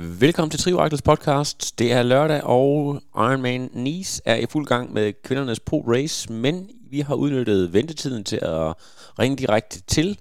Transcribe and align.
Velkommen 0.00 0.50
til 0.50 0.60
Trioraklets 0.60 1.02
podcast. 1.02 1.78
Det 1.78 1.92
er 1.92 2.02
lørdag, 2.02 2.44
og 2.44 3.02
Ironman 3.14 3.70
Nice 3.72 4.22
er 4.24 4.34
i 4.34 4.46
fuld 4.46 4.66
gang 4.66 4.92
med 4.92 5.12
kvindernes 5.24 5.60
pro 5.60 5.80
race, 5.80 6.32
men 6.32 6.70
vi 6.90 7.00
har 7.00 7.14
udnyttet 7.14 7.72
ventetiden 7.72 8.24
til 8.24 8.36
at 8.36 8.74
ringe 9.18 9.36
direkte 9.36 9.80
til 9.80 10.18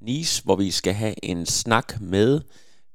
Nice, 0.00 0.42
hvor 0.44 0.56
vi 0.56 0.70
skal 0.70 0.92
have 0.92 1.14
en 1.22 1.46
snak 1.46 2.00
med 2.00 2.40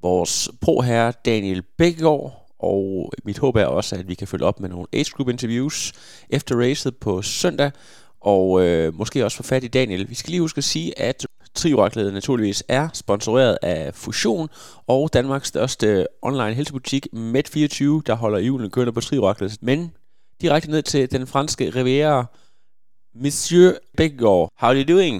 vores 0.01 0.49
pro-herre 0.61 1.13
Daniel 1.25 1.61
Bækkegaard, 1.77 2.55
og 2.59 3.11
mit 3.25 3.37
håb 3.37 3.55
er 3.55 3.65
også, 3.65 3.95
at 3.95 4.07
vi 4.07 4.15
kan 4.15 4.27
følge 4.27 4.45
op 4.45 4.59
med 4.59 4.69
nogle 4.69 4.87
age 4.93 5.11
group 5.11 5.29
interviews 5.29 5.93
efter 6.29 6.61
racet 6.61 6.97
på 6.97 7.21
søndag, 7.21 7.71
og 8.21 8.61
øh, 8.61 8.93
måske 8.93 9.25
også 9.25 9.37
få 9.37 9.43
fat 9.43 9.63
i 9.63 9.67
Daniel. 9.67 10.09
Vi 10.09 10.15
skal 10.15 10.31
lige 10.31 10.41
huske 10.41 10.57
at 10.57 10.63
sige, 10.63 10.99
at 10.99 11.25
Trioraklet 11.55 12.13
naturligvis 12.13 12.63
er 12.69 12.89
sponsoreret 12.93 13.57
af 13.61 13.93
Fusion 13.93 14.47
og 14.87 15.09
Danmarks 15.13 15.47
største 15.47 16.07
online 16.21 16.53
helsebutik 16.53 17.07
Med24, 17.13 17.83
der 18.07 18.15
holder 18.15 18.39
julen 18.39 18.71
kørende 18.71 18.93
på 18.93 19.01
Trioraklet. 19.01 19.57
Men 19.61 19.79
direkte 20.41 20.71
ned 20.71 20.81
til 20.81 21.11
den 21.11 21.27
franske 21.27 21.69
Riviera. 21.69 22.25
Monsieur 23.23 23.71
Bækgaard, 23.97 24.49
how 24.59 24.69
are 24.69 24.77
you 24.77 24.93
doing? 24.93 25.15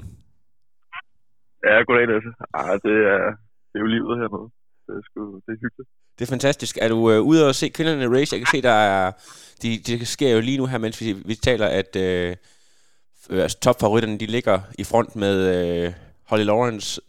Ja, 1.66 1.84
goddag 1.88 2.08
Lasse. 2.08 2.30
Ah, 2.54 2.74
det, 2.86 2.96
er, 3.14 3.22
det 3.70 3.76
er 3.80 3.84
jo 3.86 3.90
livet 3.96 4.14
hernede. 4.20 4.48
Det 4.86 4.94
er, 4.98 5.02
sgu, 5.08 5.20
det 5.46 5.52
er 5.56 5.59
hyggeligt. 5.64 5.90
Det 6.20 6.26
er 6.26 6.30
fantastisk. 6.36 6.78
Er 6.81 6.90
du 6.90 7.12
øh, 7.12 7.22
ude 7.22 7.48
og 7.48 7.56
se 7.56 7.70
kvinderne 7.70 8.20
race? 8.20 8.34
Jeg 8.34 8.40
kan 8.40 8.52
se, 8.56 8.62
der 8.62 8.78
er... 8.94 9.12
De, 9.62 9.70
det 9.88 10.08
sker 10.08 10.31
jo 10.36 10.40
lige 10.42 10.58
nu 10.58 10.66
her, 10.66 10.78
mens 10.78 11.02
vi, 11.02 11.14
vi 11.26 11.36
taler, 11.36 11.68
at 11.68 11.96
øh, 11.96 12.36
altså, 13.30 13.59
topfavoritterne 13.59 14.18
de 14.20 14.26
ligger 14.26 14.59
i 14.80 14.84
front 14.84 15.16
med 15.16 15.36
øh, 15.56 15.94
Holly 16.30 16.45
Lawrence, 16.52 17.02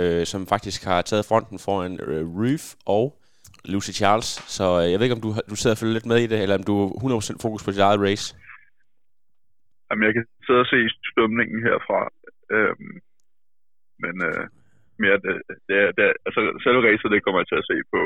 øh, 0.00 0.26
som 0.32 0.40
faktisk 0.46 0.80
har 0.90 1.02
taget 1.02 1.24
fronten 1.30 1.58
foran 1.66 1.92
øh, 2.08 2.22
Reef 2.42 2.64
og 2.96 3.04
Lucy 3.72 3.92
Charles. 4.00 4.28
Så 4.56 4.64
øh, 4.80 4.84
jeg 4.90 4.96
ved 4.98 5.04
ikke, 5.06 5.18
om 5.18 5.24
du, 5.26 5.30
du 5.52 5.56
sidder 5.56 5.74
og 5.76 5.80
følger 5.80 5.96
lidt 5.98 6.10
med 6.12 6.18
i 6.24 6.26
det, 6.32 6.38
eller 6.42 6.56
om 6.60 6.64
du 6.70 6.74
er 6.84 6.88
100% 7.36 7.44
fokus 7.44 7.62
på 7.64 7.70
dit 7.70 7.86
eget 7.88 8.00
race. 8.06 8.26
Jamen, 9.88 10.04
jeg 10.06 10.14
kan 10.16 10.24
sidde 10.46 10.60
og 10.64 10.68
se 10.74 10.78
stumningen 11.10 11.58
herfra. 11.68 12.00
Øhm, 12.54 12.94
men 14.04 14.14
øh, 14.28 14.42
mere 15.02 15.16
det, 15.24 15.34
det, 15.68 15.76
er, 15.84 15.88
det 15.96 16.02
er, 16.08 16.12
altså 16.26 16.40
selve 16.64 16.80
racet, 16.86 17.08
det 17.14 17.20
kommer 17.24 17.38
jeg 17.42 17.48
til 17.50 17.58
at 17.62 17.68
se 17.70 17.76
på, 17.92 18.00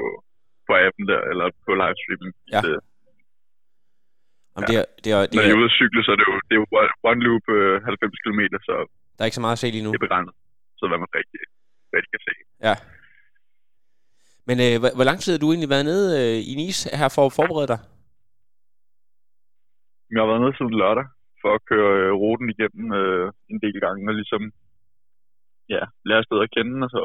på 0.67 0.73
appen 0.87 1.05
der, 1.13 1.21
eller 1.31 1.47
på 1.67 1.71
livestreaming. 1.83 2.35
Ja. 2.55 2.61
Det, 2.67 2.75
Jamen, 4.55 4.67
det 4.71 4.77
er, 4.83 4.87
det 5.05 5.11
er, 5.15 5.21
det 5.29 5.35
Når 5.37 5.43
jeg 5.43 5.51
er, 5.51 5.57
er 5.57 5.61
ude 5.63 5.71
at 5.73 5.77
cykle, 5.81 6.01
så 6.07 6.11
er 6.15 6.19
det 6.21 6.27
jo, 6.31 6.35
det 6.49 6.53
er 6.57 6.61
jo 6.63 6.67
one- 6.83 6.97
one 7.11 7.21
loop 7.27 7.45
øh, 7.59 7.75
90 7.83 8.23
km, 8.25 8.41
så 8.69 8.75
der 9.15 9.21
er 9.23 9.29
ikke 9.31 9.41
så 9.41 9.45
meget 9.47 9.57
at 9.59 9.63
se 9.65 9.69
lige 9.77 9.85
nu. 9.87 9.91
det 9.95 10.01
er 10.03 10.07
begrænset. 10.09 10.35
Så 10.85 10.89
hvad 10.91 11.03
man 11.05 11.17
rigtig, 11.21 11.41
rigtig 11.95 12.11
kan 12.15 12.23
se. 12.29 12.35
Ja. 12.67 12.75
Men 14.49 14.57
øh, 14.67 14.75
hvor, 14.81 14.91
hvor 14.97 15.07
lang 15.09 15.19
tid 15.21 15.31
har 15.33 15.41
du 15.43 15.49
egentlig 15.51 15.73
været 15.75 15.89
nede 15.93 16.07
øh, 16.21 16.39
i 16.51 16.53
Nice 16.61 16.83
her 17.01 17.11
for 17.17 17.25
at 17.27 17.37
forberede 17.39 17.71
dig? 17.73 17.81
Jeg 20.13 20.21
har 20.21 20.31
været 20.31 20.43
nede 20.45 20.57
siden 20.57 20.81
lørdag 20.83 21.07
for 21.43 21.51
at 21.57 21.65
køre 21.71 21.93
øh, 22.01 22.13
ruten 22.23 22.49
igennem 22.55 22.87
øh, 23.01 23.27
en 23.53 23.59
del 23.65 23.77
gange, 23.85 24.03
og 24.11 24.15
ligesom 24.21 24.43
ja, 25.75 25.83
lære 26.09 26.25
stedet 26.25 26.47
at 26.47 26.55
kende, 26.57 26.77
og 26.87 26.91
så 26.97 27.03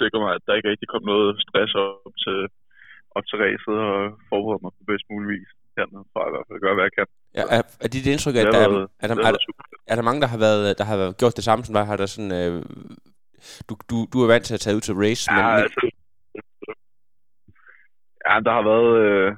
sikre 0.00 0.18
mig, 0.24 0.32
at 0.34 0.44
der 0.46 0.56
ikke 0.56 0.70
rigtig 0.70 0.88
kom 0.90 1.04
noget 1.12 1.28
stress 1.44 1.72
op 2.06 2.16
til, 2.24 2.38
op 3.16 3.24
til 3.26 3.36
racet, 3.42 3.76
og 3.88 3.98
forberede 4.30 4.62
mig 4.62 4.72
på 4.76 4.82
bedst 4.90 5.06
mulig 5.12 5.28
vis 5.34 5.50
hernede, 5.78 6.04
for 6.12 6.20
at 6.24 6.28
i 6.30 6.32
hvert 6.34 6.46
fald 6.48 6.60
gøre, 6.64 6.74
hvad 6.76 6.86
jeg 6.88 6.94
kan. 6.98 7.06
Ja, 7.38 7.42
er, 7.56 7.62
er 7.84 7.88
dit 7.94 8.06
indtryk, 8.12 8.34
Det 8.34 8.40
at 8.42 8.52
der, 8.56 8.62
er, 8.66 8.70
været- 8.74 8.90
er, 9.02 9.06
der, 9.10 9.16
er, 9.28 9.32
fedt. 9.32 9.88
er 9.92 9.94
der 9.98 10.04
mange, 10.08 10.20
der 10.24 10.30
har 10.34 10.40
været, 10.46 10.62
der 10.80 10.84
har 10.90 10.96
været 11.02 11.18
gjort 11.20 11.36
det 11.38 11.44
samme 11.48 11.62
som 11.64 11.74
dig? 11.76 11.84
Har 11.90 11.96
der 12.00 12.06
sådan, 12.14 12.32
øh, 12.40 12.54
du, 13.68 13.72
du, 13.90 13.96
du 14.12 14.16
er 14.24 14.28
vant 14.32 14.44
til 14.46 14.54
at 14.58 14.62
tage 14.64 14.76
ud 14.76 14.84
til 14.86 14.94
race, 15.04 15.22
Ja, 15.30 15.36
men 15.36 15.44
altså, 15.64 15.80
ja, 18.26 18.34
der 18.46 18.52
har 18.58 18.64
været, 18.72 18.90
øh, 19.06 19.28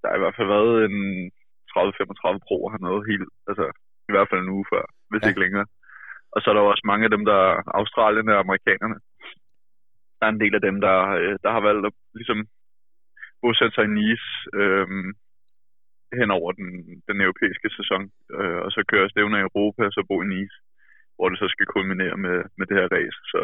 der 0.00 0.06
har 0.10 0.16
i 0.18 0.22
hvert 0.24 0.36
fald 0.38 0.50
været 0.56 0.74
en 0.90 0.96
30-35 1.70 2.46
proer 2.46 2.68
hernede 2.74 3.00
helt, 3.10 3.28
altså 3.50 3.64
i 4.08 4.12
hvert 4.14 4.28
fald 4.30 4.40
en 4.42 4.54
uge 4.56 4.66
før, 4.72 4.84
hvis 5.10 5.22
ja. 5.22 5.28
ikke 5.30 5.42
længere. 5.44 5.66
Og 6.34 6.38
så 6.40 6.46
er 6.50 6.54
der 6.54 6.62
jo 6.64 6.72
også 6.74 6.84
mange 6.90 7.04
af 7.08 7.12
dem, 7.16 7.24
der 7.30 7.38
er 7.50 7.62
australierne 7.80 8.32
og 8.36 8.40
amerikanerne. 8.44 8.96
Der 10.18 10.24
er 10.26 10.32
en 10.32 10.42
del 10.44 10.54
af 10.58 10.62
dem, 10.68 10.76
der, 10.86 10.96
øh, 11.20 11.34
der 11.44 11.50
har 11.56 11.62
valgt 11.68 11.86
at 11.88 11.92
ligesom 12.20 12.38
bosætte 13.46 13.74
sig 13.74 13.84
i 13.86 13.94
Nice 13.98 14.28
øh, 14.60 14.86
hen 16.18 16.30
over 16.38 16.50
den, 16.58 16.68
den 17.08 17.18
europæiske 17.26 17.68
sæson, 17.78 18.02
øh, 18.36 18.58
og 18.64 18.70
så 18.74 18.80
køre 18.92 19.10
stævner 19.12 19.38
i 19.38 19.46
Europa, 19.48 19.82
og 19.88 19.92
så 19.96 20.00
bo 20.10 20.16
i 20.22 20.28
Nice, 20.34 20.56
hvor 21.16 21.28
det 21.28 21.38
så 21.38 21.48
skal 21.54 21.66
kulminere 21.76 22.16
med, 22.24 22.36
med 22.58 22.66
det 22.68 22.76
her 22.78 22.88
race. 22.96 23.18
Så 23.32 23.40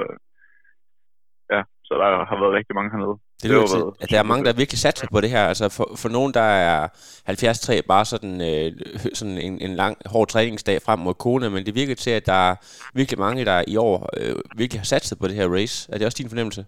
ja, 1.55 1.61
så 1.87 1.93
der 2.01 2.25
har 2.31 2.39
været 2.43 2.57
rigtig 2.59 2.75
mange 2.79 2.91
hernede. 2.95 3.17
det 3.41 3.49
lyder 3.51 3.61
har 3.61 3.73
til, 3.73 3.83
været 3.83 4.03
at 4.03 4.11
der 4.13 4.19
er 4.21 4.31
mange, 4.31 4.45
der 4.47 4.61
virkelig 4.63 4.81
satser 4.87 5.07
på 5.15 5.21
det 5.25 5.31
her. 5.35 5.45
Altså 5.53 5.67
for, 5.77 5.87
for 6.03 6.09
nogen, 6.17 6.33
der 6.41 6.49
er 6.71 6.79
73 7.27 7.83
bare 7.93 8.05
sådan, 8.13 8.37
øh, 8.51 8.69
sådan 9.21 9.39
en, 9.47 9.55
en 9.67 9.75
lang, 9.83 9.95
hård 10.13 10.29
træningsdag 10.29 10.77
frem 10.87 10.99
mod 11.07 11.15
kone, 11.25 11.51
men 11.55 11.67
det 11.67 11.75
virker 11.81 11.95
til, 11.95 12.15
at 12.21 12.27
der 12.33 12.41
er 12.51 12.55
virkelig 12.99 13.19
mange, 13.27 13.45
der 13.51 13.59
i 13.75 13.77
år 13.77 13.97
øh, 14.21 14.37
virkelig 14.61 14.81
har 14.81 14.91
satset 14.95 15.19
på 15.19 15.27
det 15.29 15.37
her 15.41 15.49
race. 15.57 15.77
Er 15.93 15.97
det 15.99 16.07
også 16.07 16.21
din 16.23 16.33
fornemmelse? 16.33 16.65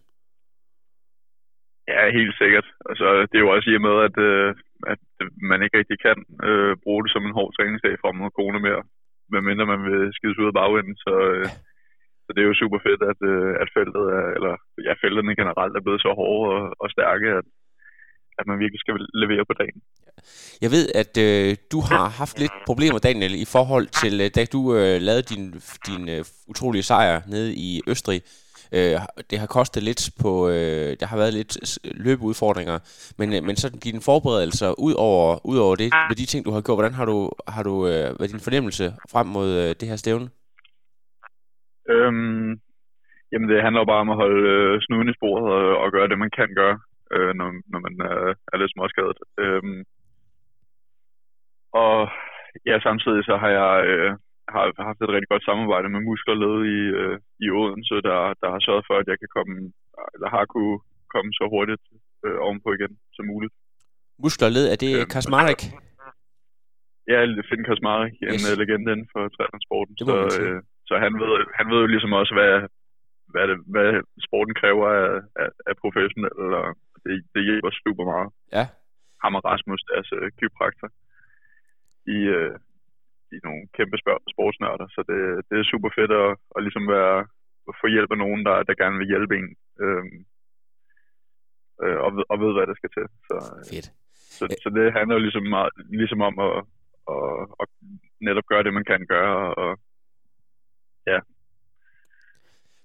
Ja, 1.92 2.00
helt 2.18 2.36
sikkert. 2.42 2.66
Altså, 2.90 3.06
det 3.28 3.36
er 3.36 3.44
jo 3.46 3.54
også 3.54 3.68
i 3.70 3.78
og 3.78 3.84
med, 3.88 3.96
at, 4.08 4.16
øh, 4.28 4.48
at 4.92 5.00
man 5.50 5.62
ikke 5.62 5.78
rigtig 5.80 5.98
kan 6.06 6.18
øh, 6.48 6.72
bruge 6.84 7.02
det 7.04 7.12
som 7.12 7.24
en 7.26 7.36
hård 7.38 7.50
træningsdag 7.52 7.94
frem 8.02 8.16
mod 8.16 8.36
kone 8.38 8.60
mere, 8.66 8.82
medmindre 9.34 9.72
man 9.72 9.82
vil 9.88 10.00
skides 10.16 10.40
ud 10.42 10.50
af 10.50 10.58
bagenden. 10.60 10.96
Så, 11.04 11.14
øh, 11.30 11.46
så 12.24 12.30
det 12.34 12.40
er 12.40 12.50
jo 12.50 12.60
super 12.62 12.80
fedt, 12.86 13.02
at, 13.12 13.20
øh, 13.32 13.50
at 13.62 13.68
feltet 13.76 14.04
er, 14.18 14.26
eller 14.36 14.54
ja, 14.86 14.92
felterne 15.02 15.38
generelt 15.40 15.74
er 15.76 15.84
blevet 15.84 16.04
så 16.04 16.10
hårde 16.20 16.48
og, 16.56 16.62
og 16.82 16.88
stærke, 16.96 17.28
at, 17.40 17.46
at 18.38 18.44
man 18.50 18.58
virkelig 18.62 18.80
skal 18.80 18.94
levere 19.22 19.44
på 19.50 19.54
dagen. 19.62 19.80
Jeg 20.64 20.70
ved, 20.76 20.86
at 21.02 21.12
øh, 21.26 21.50
du 21.72 21.78
har 21.90 22.04
haft 22.22 22.36
lidt 22.42 22.56
problemer, 22.70 22.98
Daniel, 22.98 23.34
i 23.44 23.48
forhold 23.56 23.86
til, 24.02 24.14
øh, 24.24 24.28
da 24.36 24.42
du 24.54 24.60
øh, 24.78 24.96
lavede 25.08 25.26
din, 25.32 25.44
din 25.88 26.02
øh, 26.14 26.22
utrolige 26.52 26.88
sejr 26.90 27.16
nede 27.34 27.50
i 27.68 27.70
Østrig. 27.92 28.20
Øh, 28.76 28.96
det 29.30 29.36
har 29.42 29.48
kostet 29.58 29.82
lidt 29.88 30.02
på, 30.22 30.30
øh, 30.54 30.90
der 31.00 31.06
har 31.10 31.18
været 31.22 31.34
lidt 31.38 31.52
løbeudfordringer, 32.04 32.76
men, 33.18 33.28
øh, 33.34 33.40
men 33.46 33.56
sådan 33.56 33.80
dine 33.86 34.00
forberedelser, 34.08 34.68
ud 34.86 34.94
over, 35.08 35.26
ud 35.50 35.58
over 35.66 35.74
det, 35.82 35.90
med 36.10 36.16
de 36.20 36.26
ting, 36.30 36.40
du 36.44 36.52
har 36.54 36.62
gjort, 36.64 36.78
hvordan 36.78 36.98
har 37.00 37.06
du, 37.12 37.16
har 37.56 37.62
du 37.70 37.74
øh, 37.90 38.08
været 38.18 38.32
din 38.34 38.46
fornemmelse 38.46 38.84
frem 39.12 39.26
mod 39.36 39.48
øh, 39.62 39.70
det 39.78 39.86
her 39.90 39.98
stævne? 40.02 40.26
Øhm, 41.94 42.48
jamen, 43.32 43.48
det 43.50 43.64
handler 43.66 43.90
bare 43.90 44.04
om 44.04 44.12
at 44.14 44.20
holde 44.22 44.42
øh, 44.54 44.80
snuden 44.84 45.08
i 45.08 45.16
sporet 45.18 45.46
og, 45.56 45.64
og 45.82 45.88
gøre 45.96 46.08
det, 46.08 46.18
man 46.18 46.34
kan 46.38 46.48
gøre, 46.60 46.76
øh, 47.14 47.32
når, 47.38 47.48
når 47.72 47.80
man 47.86 47.94
øh, 48.10 48.34
er 48.52 48.56
lidt 48.58 48.72
småskadet. 48.74 49.18
Øhm, 49.42 49.80
og 51.82 51.96
ja, 52.68 52.76
samtidig 52.86 53.22
så 53.24 53.34
har 53.42 53.50
jeg 53.60 53.72
øh, 53.92 54.12
har 54.52 54.62
haft 54.88 55.00
et 55.02 55.14
rigtig 55.14 55.30
godt 55.32 55.44
samarbejde 55.44 55.88
med 55.88 56.00
muskerled 56.08 56.56
i, 56.76 56.78
øh, 57.00 57.16
i 57.44 57.46
Odense, 57.60 57.94
der, 58.08 58.18
der 58.42 58.48
har 58.54 58.60
sørget 58.66 58.84
for, 58.88 58.96
at 59.02 59.06
jeg 59.10 59.18
kan 59.22 59.30
komme, 59.36 59.54
eller 60.14 60.28
har 60.36 60.44
kunne 60.54 60.76
komme 61.14 61.30
så 61.38 61.44
hurtigt 61.54 61.84
øh, 62.24 62.36
ovenpå 62.46 62.68
igen 62.78 62.92
som 63.16 63.24
muligt. 63.32 63.54
Muskler 64.22 64.48
og 64.50 64.54
led, 64.56 64.66
er 64.72 64.78
det 64.84 64.92
Øhm, 64.98 65.10
Kasmarek? 65.14 65.60
Ja, 67.12 67.18
Finn 67.48 67.64
Kasmarek, 67.68 68.12
en 68.20 68.26
Yes. 68.26 68.42
yes. 68.50 68.58
legende 68.62 68.92
inden 68.94 69.08
for 69.12 69.20
må 69.26 70.16
Så, 70.36 70.42
øh, 70.42 70.60
så 70.88 70.94
han, 71.04 71.12
ved, 71.20 71.32
han 71.58 71.66
ved 71.70 71.78
jo 71.84 71.88
ligesom 71.94 72.12
også, 72.20 72.32
hvad, 72.38 72.52
hvad, 73.32 73.44
det, 73.50 73.56
hvad 73.74 73.88
sporten 74.26 74.54
kræver 74.60 74.86
af, 75.02 75.10
af, 75.42 75.48
af 75.70 75.74
professionelle, 75.82 76.56
og 76.62 76.68
det, 77.04 77.12
det 77.34 77.42
hjælper 77.48 77.70
super 77.84 78.04
meget. 78.12 78.28
Ja. 78.56 78.64
Ham 79.22 79.34
og 79.38 79.44
Rasmus, 79.50 79.82
deres 79.90 80.08
øh, 80.18 80.26
kypraktor, 80.38 80.88
i, 82.16 82.18
øh, 82.36 82.54
i 83.34 83.36
nogle 83.46 83.62
kæmpe 83.76 83.96
sportsnørder, 84.32 84.86
så 84.94 85.00
det, 85.10 85.18
det 85.48 85.56
er 85.58 85.70
super 85.72 85.90
fedt 85.98 86.12
at, 86.22 86.30
at 86.56 86.60
ligesom 86.66 86.86
være, 86.96 87.16
få 87.80 87.86
hjælp 87.94 88.10
af 88.14 88.18
nogen, 88.24 88.40
der, 88.48 88.56
der 88.68 88.80
gerne 88.82 88.98
vil 89.00 89.10
hjælpe 89.12 89.34
en, 89.40 89.48
øh, 89.84 90.04
øh, 91.82 91.98
og, 92.04 92.10
ved, 92.16 92.24
og 92.32 92.36
ved, 92.42 92.50
hvad 92.54 92.66
der 92.70 92.76
skal 92.80 92.90
til. 92.96 93.06
Så, 93.28 93.36
øh, 93.56 93.64
Fedt. 93.70 93.88
så, 94.36 94.44
så 94.64 94.68
det 94.76 94.86
handler 94.98 95.14
jo 95.16 95.22
ligesom, 95.26 95.44
meget, 95.56 95.72
ligesom 96.00 96.20
om 96.28 96.34
at, 96.46 96.52
at, 97.14 97.24
at 97.62 97.68
netop 98.26 98.46
gøre 98.50 98.64
det, 98.64 98.72
man 98.78 98.88
kan 98.90 99.00
gøre, 99.14 99.38
og 99.62 99.70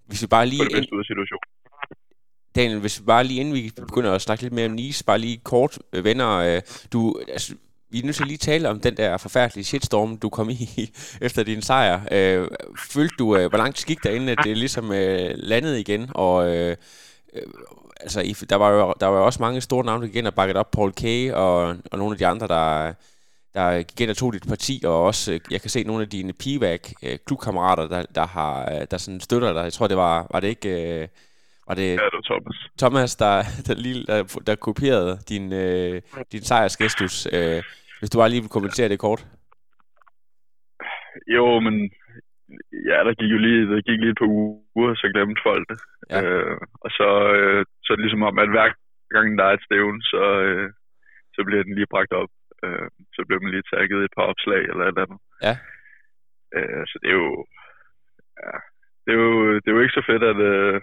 Hvis 0.10 0.22
vi 0.24 0.28
bare 0.28 0.46
lige 0.52 0.64
det 0.66 0.76
bedste 0.78 0.96
ud 0.96 1.04
af 1.06 1.10
situationen. 1.12 1.50
Daniel, 2.56 2.80
hvis 2.86 3.00
vi 3.00 3.06
bare 3.14 3.24
lige 3.24 3.40
inden 3.42 3.56
vi 3.60 3.64
begynder 3.88 4.12
at 4.16 4.22
snakke 4.22 4.42
lidt 4.44 4.54
mere 4.54 4.66
om 4.66 4.72
Nice, 4.72 5.06
bare 5.06 5.20
lige 5.26 5.38
kort 5.52 5.74
øh, 5.94 6.04
venner, 6.04 6.31
øh, 6.48 6.62
du, 6.94 7.00
altså, 7.36 7.50
vi 7.91 8.00
er 8.00 8.03
nødt 8.03 8.15
til 8.15 8.27
lige 8.27 8.38
tale 8.38 8.69
om 8.69 8.80
den 8.80 8.97
der 8.97 9.18
forfærdelige 9.18 9.65
shitstorm, 9.65 10.18
du 10.18 10.30
kom 10.30 10.50
i 10.50 10.91
efter 11.21 11.44
din 11.44 11.62
sejr. 11.62 12.01
Øh, 12.12 12.47
følte 12.91 13.15
du, 13.19 13.36
øh, 13.36 13.50
hvor 13.50 13.57
langt 13.57 13.86
gik 13.86 14.03
der 14.03 14.09
inden, 14.09 14.30
at 14.30 14.39
det 14.44 14.57
ligesom 14.57 14.91
øh, 14.91 15.31
landede 15.36 15.80
igen, 15.80 16.09
og 16.15 16.56
øh, 16.56 16.75
øh, 17.33 17.44
altså, 18.00 18.21
i, 18.21 18.31
der, 18.31 18.56
var 18.56 18.69
jo, 18.69 18.94
der 19.00 19.07
var 19.07 19.18
jo 19.18 19.25
også 19.25 19.41
mange 19.41 19.62
store 19.62 19.86
navne, 19.86 20.01
der 20.01 20.07
gik 20.07 20.15
ind 20.15 20.27
og 20.27 20.33
bakket 20.33 20.57
op, 20.57 20.71
Paul 20.71 20.91
Kay 20.91 21.31
og, 21.31 21.75
og 21.91 21.97
nogle 21.97 22.13
af 22.13 22.18
de 22.18 22.27
andre, 22.27 22.47
der, 22.47 22.94
der 23.53 23.81
gik 23.81 24.01
ind 24.01 24.09
og 24.09 24.18
tog 24.18 24.33
dit 24.33 24.47
parti, 24.47 24.81
og 24.85 25.03
også, 25.03 25.31
øh, 25.31 25.39
jeg 25.51 25.62
kan 25.62 25.69
se 25.69 25.83
nogle 25.83 26.03
af 26.03 26.09
dine 26.09 26.33
PVAC 26.33 26.92
øh, 27.03 27.18
klubkammerater, 27.25 27.88
der, 27.88 28.03
der, 28.15 28.27
har, 28.27 28.71
øh, 28.71 28.88
der 28.92 28.97
sådan 28.97 29.19
støtter 29.19 29.53
dig. 29.53 29.63
Jeg 29.63 29.74
tror, 29.74 29.88
det 29.88 29.97
var, 29.97 30.27
var 30.31 30.39
det 30.39 30.47
ikke... 30.47 31.09
Var 31.68 31.75
det, 31.75 31.88
ja, 31.88 31.94
det 31.94 32.00
var 32.13 32.21
Thomas. 32.21 32.57
Thomas, 32.77 33.15
der, 33.15 33.44
der, 33.68 33.74
lige, 33.74 34.06
der, 34.06 34.24
der 34.47 34.56
kopierede 34.56 35.19
din, 35.30 35.53
øh, 35.53 36.01
din 36.31 36.44
sejrsgestus. 36.44 37.27
Øh, 37.31 37.63
hvis 38.00 38.10
du 38.10 38.18
bare 38.19 38.31
lige 38.31 38.44
vil 38.46 38.56
kommentere 38.57 38.90
det 38.90 39.00
kort. 39.00 39.22
Jo, 41.36 41.60
men 41.66 41.75
ja, 42.90 42.98
der 43.07 43.13
gik 43.19 43.31
jo 43.31 43.38
lige, 43.38 43.62
der 43.72 43.88
gik 43.88 44.00
lige 44.00 44.13
et 44.13 44.22
par 44.22 44.31
uger, 44.75 44.96
så 44.96 45.06
glemte 45.13 45.42
folk 45.50 45.66
det. 45.72 45.80
Ja. 46.10 46.19
Øh, 46.22 46.57
og 46.84 46.90
så, 46.98 47.10
øh, 47.38 47.66
så 47.84 47.88
er 47.90 47.96
det 47.96 48.06
ligesom 48.06 48.28
om, 48.30 48.40
at 48.40 48.50
hver 48.54 48.69
gang 49.16 49.38
der 49.38 49.46
er 49.46 49.54
et 49.54 49.66
stævn, 49.68 50.01
så, 50.01 50.24
øh, 50.46 50.68
så 51.36 51.40
bliver 51.48 51.63
den 51.63 51.75
lige 51.75 51.94
bragt 51.94 52.13
op. 52.22 52.31
Øh, 52.63 52.88
så 53.16 53.22
bliver 53.28 53.42
man 53.42 53.51
lige 53.51 53.69
tagget 53.74 54.04
et 54.04 54.13
par 54.18 54.25
opslag 54.31 54.62
eller 54.72 54.84
et 54.84 54.88
eller 54.88 55.06
andet. 55.06 55.22
Ja. 55.48 55.56
Øh, 56.56 56.84
så 56.90 56.95
det 57.02 57.10
er 57.10 57.19
jo... 57.24 57.45
Ja, 58.44 58.57
det 59.04 59.12
er 59.13 59.19
jo, 59.24 59.56
det 59.62 59.68
er 59.68 59.75
jo 59.75 59.81
ikke 59.81 59.98
så 60.00 60.04
fedt, 60.10 60.24
at, 60.31 60.40
øh, 60.54 60.81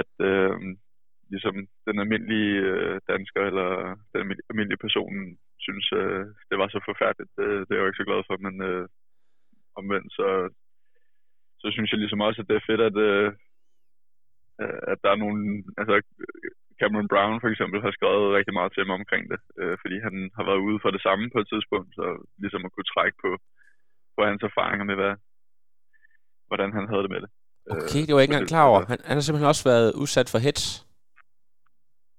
at 0.00 0.12
øh, 0.30 0.54
ligesom 1.34 1.56
den 1.88 1.96
almindelige 2.02 2.54
øh, 2.72 2.96
dansker 3.12 3.42
eller 3.50 3.68
den 4.12 4.20
almindelige 4.50 4.84
person 4.86 5.14
synes, 5.66 5.86
øh, 6.00 6.24
det 6.50 6.56
var 6.60 6.68
så 6.68 6.80
forfærdeligt. 6.90 7.32
Det, 7.38 7.46
det 7.66 7.72
er 7.72 7.76
jeg 7.76 7.84
jo 7.84 7.90
ikke 7.90 8.02
så 8.02 8.08
glad 8.10 8.22
for, 8.26 8.36
men 8.46 8.54
øh, 8.68 8.84
omvendt 9.80 10.10
så, 10.18 10.28
så 11.62 11.66
synes 11.72 11.90
jeg 11.90 12.00
ligesom 12.00 12.20
også, 12.26 12.38
at 12.40 12.48
det 12.48 12.56
er 12.56 12.68
fedt, 12.70 12.82
at, 12.90 12.96
øh, 13.08 13.28
at 14.92 14.98
der 15.04 15.10
er 15.12 15.22
nogle, 15.24 15.40
altså 15.80 15.94
Cameron 16.80 17.10
Brown 17.12 17.40
for 17.40 17.50
eksempel 17.52 17.78
har 17.86 17.92
skrevet 17.98 18.36
rigtig 18.38 18.54
meget 18.58 18.72
til 18.72 18.86
mig 18.86 18.96
omkring 19.00 19.24
det, 19.32 19.40
øh, 19.60 19.76
fordi 19.82 19.96
han 20.06 20.14
har 20.36 20.44
været 20.48 20.64
ude 20.66 20.78
for 20.82 20.90
det 20.92 21.02
samme 21.06 21.24
på 21.34 21.38
et 21.42 21.48
tidspunkt, 21.52 21.90
så 21.98 22.06
ligesom 22.42 22.64
at 22.66 22.72
kunne 22.72 22.90
trække 22.94 23.16
på, 23.24 23.30
på 24.16 24.20
hans 24.28 24.42
erfaringer 24.50 24.84
med, 24.90 24.96
hvad, 25.00 25.14
hvordan 26.48 26.70
han 26.78 26.84
havde 26.90 27.04
det 27.06 27.14
med 27.14 27.20
det. 27.24 27.30
Okay, 27.70 28.02
det 28.06 28.12
var 28.12 28.20
jeg 28.20 28.26
ikke 28.26 28.34
engang 28.34 28.54
klar 28.54 28.66
over. 28.70 28.80
Han, 28.92 28.98
han 29.08 29.16
har 29.16 29.24
simpelthen 29.24 29.52
også 29.52 29.64
været 29.72 29.88
udsat 30.02 30.28
for 30.32 30.38
hits. 30.46 30.64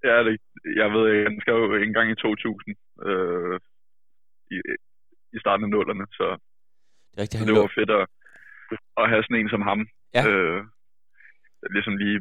Ja, 0.08 0.16
det, 0.28 0.34
jeg 0.82 0.88
ved 0.94 1.04
ikke, 1.12 1.30
han 1.30 1.42
skrev 1.42 1.58
en 1.74 1.94
gang 1.94 2.08
i 2.12 2.16
2000, 2.16 2.76
øh, 3.10 3.60
i, 4.56 4.58
i 5.36 5.38
starten 5.40 5.64
af 5.66 5.70
nullerne, 5.70 6.06
så 6.20 6.26
det, 7.12 7.18
er 7.18 7.22
rigtigt, 7.22 7.40
han 7.40 7.48
det 7.48 7.62
var 7.62 7.78
fedt 7.80 7.92
at, 8.00 8.06
at 9.02 9.10
have 9.12 9.24
sådan 9.24 9.40
en 9.42 9.50
som 9.50 9.64
ham, 9.70 9.82
ja. 10.18 10.22
øh, 10.30 10.60
der 11.62 11.70
ligesom 11.76 11.96
lige 11.98 12.20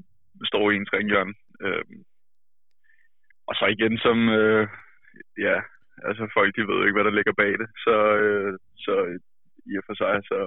står 0.51 0.71
i 0.71 0.77
ens 0.77 0.93
ringhjørne. 0.93 1.35
Øh, 1.65 1.85
og 3.49 3.55
så 3.59 3.65
igen 3.77 3.95
som, 3.99 4.19
øh, 4.39 4.69
ja, 5.47 5.57
altså 6.09 6.23
folk 6.37 6.51
de 6.57 6.69
ved 6.71 6.79
ikke, 6.81 6.97
hvad 6.97 7.09
der 7.09 7.19
ligger 7.19 7.41
bag 7.43 7.53
det, 7.63 7.69
så, 7.85 7.97
øh, 8.25 8.53
så 8.85 8.95
i 9.71 9.73
og 9.81 9.85
for 9.87 9.95
sig, 10.03 10.15
så 10.31 10.39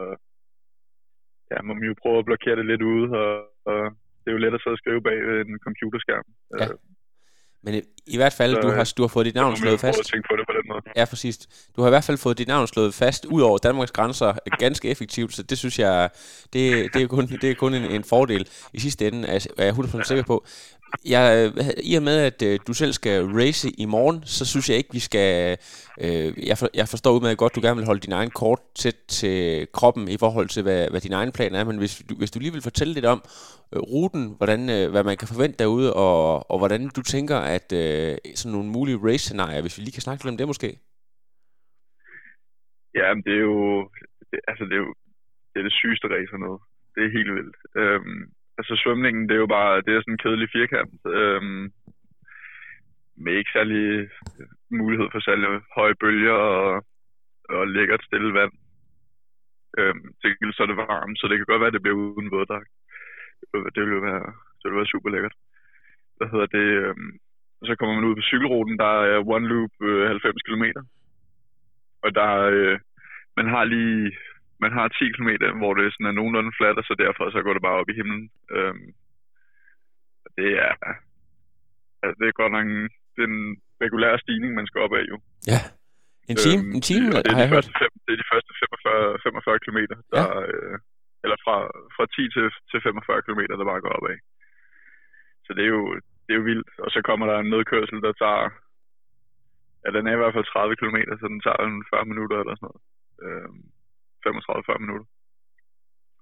ja, 1.51 1.57
må 1.61 1.73
man 1.73 1.83
jo 1.83 2.01
prøve 2.01 2.19
at 2.19 2.29
blokere 2.29 2.55
det 2.55 2.65
lidt 2.65 2.83
ude, 2.93 3.07
og, 3.23 3.33
og 3.71 3.81
det 4.19 4.27
er 4.27 4.35
jo 4.35 4.43
let 4.43 4.57
at 4.57 4.61
sidde 4.61 4.77
og 4.77 4.81
skrive 4.83 5.01
bag 5.07 5.17
en 5.41 5.59
computerskærm. 5.67 6.27
Ja. 6.59 6.65
Øh, 6.65 6.77
men 7.63 7.73
i, 7.73 7.81
i 8.07 8.17
hvert 8.17 8.33
fald, 8.33 8.55
så, 8.55 8.61
du, 8.61 8.71
har, 8.71 8.93
du 8.97 9.03
har 9.03 9.07
fået 9.07 9.25
dit 9.25 9.35
navn 9.35 9.57
slået 9.57 9.79
fast. 9.79 9.99
At 9.99 10.05
tænke 10.05 10.27
på 10.31 10.35
det 10.35 10.45
på 10.47 10.53
den 10.53 10.73
måde. 10.73 10.81
Ja, 10.95 11.05
præcis. 11.05 11.37
Du 11.75 11.81
har 11.81 11.87
i 11.87 11.91
hvert 11.91 12.03
fald 12.03 12.17
fået 12.17 12.37
dit 12.37 12.47
navn 12.47 12.67
slået 12.67 12.93
fast 12.93 13.25
ud 13.25 13.41
over 13.41 13.57
Danmarks 13.57 13.91
grænser 13.91 14.33
ganske 14.59 14.89
effektivt, 14.89 15.33
så 15.33 15.43
det 15.43 15.57
synes 15.57 15.79
jeg, 15.79 16.09
det, 16.53 16.93
det 16.93 17.01
er 17.01 17.07
kun, 17.07 17.27
det 17.27 17.51
er 17.51 17.55
kun 17.55 17.73
en, 17.73 17.83
en 17.83 18.03
fordel 18.03 18.47
i 18.73 18.79
sidste 18.79 19.07
ende, 19.07 19.27
er 19.27 19.49
jeg 19.57 19.73
100% 19.73 20.03
sikker 20.03 20.23
på. 20.23 20.45
Jeg, 21.15 21.25
øh, 21.37 21.49
I 21.91 21.95
og 21.99 22.03
med, 22.03 22.17
at 22.29 22.39
øh, 22.49 22.59
du 22.67 22.73
selv 22.73 22.93
skal 22.93 23.17
race 23.39 23.67
i 23.83 23.85
morgen, 23.85 24.23
så 24.23 24.43
synes 24.51 24.69
jeg 24.69 24.77
ikke, 24.77 24.93
vi 24.97 25.03
skal... 25.09 25.57
Øh, 26.05 26.29
jeg, 26.49 26.57
for, 26.59 26.67
jeg 26.79 26.87
forstår 26.93 27.15
udmærket 27.15 27.37
godt, 27.37 27.51
at 27.51 27.55
du 27.55 27.65
gerne 27.65 27.79
vil 27.79 27.89
holde 27.89 28.05
din 28.07 28.17
egen 28.19 28.31
kort 28.41 28.61
tæt 28.81 28.99
til 29.19 29.67
kroppen 29.77 30.07
i 30.15 30.17
forhold 30.23 30.47
til, 30.55 30.63
hvad, 30.63 30.89
hvad 30.91 31.01
din 31.01 31.17
egen 31.19 31.31
plan 31.37 31.55
er, 31.55 31.63
men 31.69 31.77
hvis 31.77 31.93
du, 32.09 32.13
hvis 32.21 32.31
du 32.31 32.39
lige 32.39 32.55
vil 32.55 32.67
fortælle 32.69 32.93
lidt 32.93 33.05
om 33.05 33.19
øh, 33.73 33.81
ruten, 33.93 34.23
hvordan, 34.37 34.61
øh, 34.75 34.85
hvad 34.93 35.03
man 35.03 35.17
kan 35.17 35.31
forvente 35.33 35.57
derude, 35.63 35.89
og, 35.93 36.51
og 36.51 36.57
hvordan 36.61 36.81
du 36.97 37.01
tænker, 37.01 37.37
at 37.55 37.67
øh, 37.81 38.17
sådan 38.39 38.53
nogle 38.55 38.69
mulige 38.75 39.01
race-scenarier, 39.07 39.61
hvis 39.61 39.77
vi 39.77 39.81
lige 39.83 39.97
kan 39.97 40.05
snakke 40.05 40.19
lidt 40.23 40.33
om 40.33 40.37
det 40.37 40.47
måske? 40.53 40.69
Ja, 42.99 43.07
men 43.13 43.23
det 43.27 43.33
er 43.39 43.45
jo... 43.51 43.89
Det, 44.31 44.39
altså, 44.47 44.63
det 44.69 44.75
er 44.79 44.83
jo 44.87 44.93
det, 45.51 45.59
er 45.59 45.67
det 45.69 45.79
sygeste 45.81 46.07
race 46.15 46.37
noget. 46.45 46.61
Det 46.95 47.01
er 47.03 47.15
helt 47.17 47.33
vildt. 47.37 47.57
Øhm, 47.81 48.23
altså 48.57 48.73
svømningen, 48.83 49.23
det 49.29 49.35
er 49.35 49.43
jo 49.45 49.53
bare, 49.57 49.81
det 49.85 49.91
er 49.91 50.01
sådan 50.01 50.13
en 50.13 50.23
kedelig 50.23 50.49
firkant, 50.51 50.93
øhm, 51.19 51.63
med 53.23 53.33
ikke 53.33 53.55
særlig 53.57 53.83
øh, 54.39 54.47
mulighed 54.69 55.07
for 55.11 55.19
særlig 55.19 55.47
høje 55.75 55.95
bølger 56.01 56.37
og, 56.61 56.85
og 57.49 57.67
lækkert 57.67 58.03
stille 58.03 58.33
vand. 58.33 58.53
Øhm, 59.79 60.05
til 60.21 60.53
så 60.53 60.63
er 60.63 60.69
det 60.69 60.77
varmt, 60.77 61.19
så 61.19 61.27
det 61.27 61.37
kan 61.37 61.49
godt 61.49 61.61
være, 61.61 61.71
at 61.71 61.77
det 61.77 61.81
bliver 61.81 61.97
uden 61.97 62.31
våddragt. 62.31 62.69
Det 63.73 63.79
ville 63.81 63.95
jo 63.99 64.03
være, 64.09 64.25
det 64.57 64.65
ville 64.65 64.81
være 64.81 64.93
super 64.93 65.09
lækkert. 65.09 65.35
Hvad 66.17 66.27
hedder 66.31 66.45
det? 66.57 66.67
Øhm, 66.83 67.11
så 67.67 67.75
kommer 67.75 67.95
man 67.95 68.07
ud 68.09 68.15
på 68.15 68.21
cykelruten, 68.29 68.77
der 68.77 68.93
er 69.11 69.27
one 69.35 69.47
loop 69.47 69.73
øh, 69.81 70.07
90 70.07 70.41
km. 70.47 70.65
Og 72.03 72.15
der, 72.15 72.31
øh, 72.55 72.79
man 73.37 73.47
har 73.53 73.63
lige 73.63 74.17
man 74.63 74.71
har 74.77 74.87
10 74.87 75.11
km, 75.15 75.31
hvor 75.61 75.73
det 75.73 75.93
sådan 75.93 76.09
er 76.11 76.17
nogenlunde 76.19 76.53
fladt, 76.57 76.77
og 76.81 76.85
så 76.85 76.93
derfor 77.05 77.23
så 77.29 77.39
går 77.45 77.53
det 77.53 77.65
bare 77.67 77.79
op 77.81 77.89
i 77.89 77.97
himlen. 77.99 78.23
Øhm, 78.55 78.87
det 80.37 80.49
er, 80.65 80.73
altså, 82.03 82.15
det 82.19 82.25
er 82.27 82.39
godt 82.41 82.53
nok 82.55 82.65
en, 82.75 82.83
det 83.13 83.21
er 83.25 83.31
en 83.35 83.47
regulær 83.83 84.13
stigning, 84.23 84.51
man 84.53 84.67
skal 84.67 84.81
op 84.85 84.93
af 84.99 85.05
jo. 85.11 85.17
Ja. 85.53 85.61
En 86.31 86.37
time, 86.45 86.63
øhm, 86.63 86.75
en 86.77 86.83
time 86.89 87.05
det 87.25 87.31
er, 87.31 87.35
har 87.37 87.45
de 87.47 87.55
første 87.57 87.73
fem, 87.81 87.91
det 88.05 88.11
er 88.13 88.19
de 88.23 88.31
første 88.33 88.51
45, 88.83 89.19
45 89.23 89.59
km, 89.63 89.79
der, 90.11 90.21
ja. 90.21 90.25
øh, 90.41 90.75
eller 91.23 91.37
fra, 91.45 91.57
fra 91.95 92.05
10 92.15 92.35
til, 92.35 92.45
til 92.69 92.79
45 92.81 93.25
km, 93.25 93.41
der 93.59 93.71
bare 93.71 93.83
går 93.85 93.93
op 93.97 94.07
af. 94.13 94.19
Så 95.45 95.51
det 95.57 95.63
er 95.67 95.71
jo, 95.77 95.83
det 96.25 96.31
er 96.33 96.39
jo 96.41 96.49
vildt. 96.51 96.71
Og 96.83 96.89
så 96.95 96.99
kommer 97.07 97.25
der 97.27 97.37
en 97.39 97.51
nedkørsel, 97.53 97.99
der 98.05 98.13
tager, 98.23 98.43
ja, 99.83 99.89
den 99.95 100.07
er 100.07 100.13
i 100.15 100.21
hvert 100.21 100.35
fald 100.35 100.45
30 100.45 100.75
km, 100.79 100.97
så 101.19 101.25
den 101.33 101.41
tager 101.45 101.59
40 101.93 102.11
minutter 102.11 102.37
eller 102.39 102.55
sådan 102.55 102.67
noget. 102.69 102.81
Øhm, 103.25 103.63
35-40 104.27 104.83
minutter. 104.83 105.07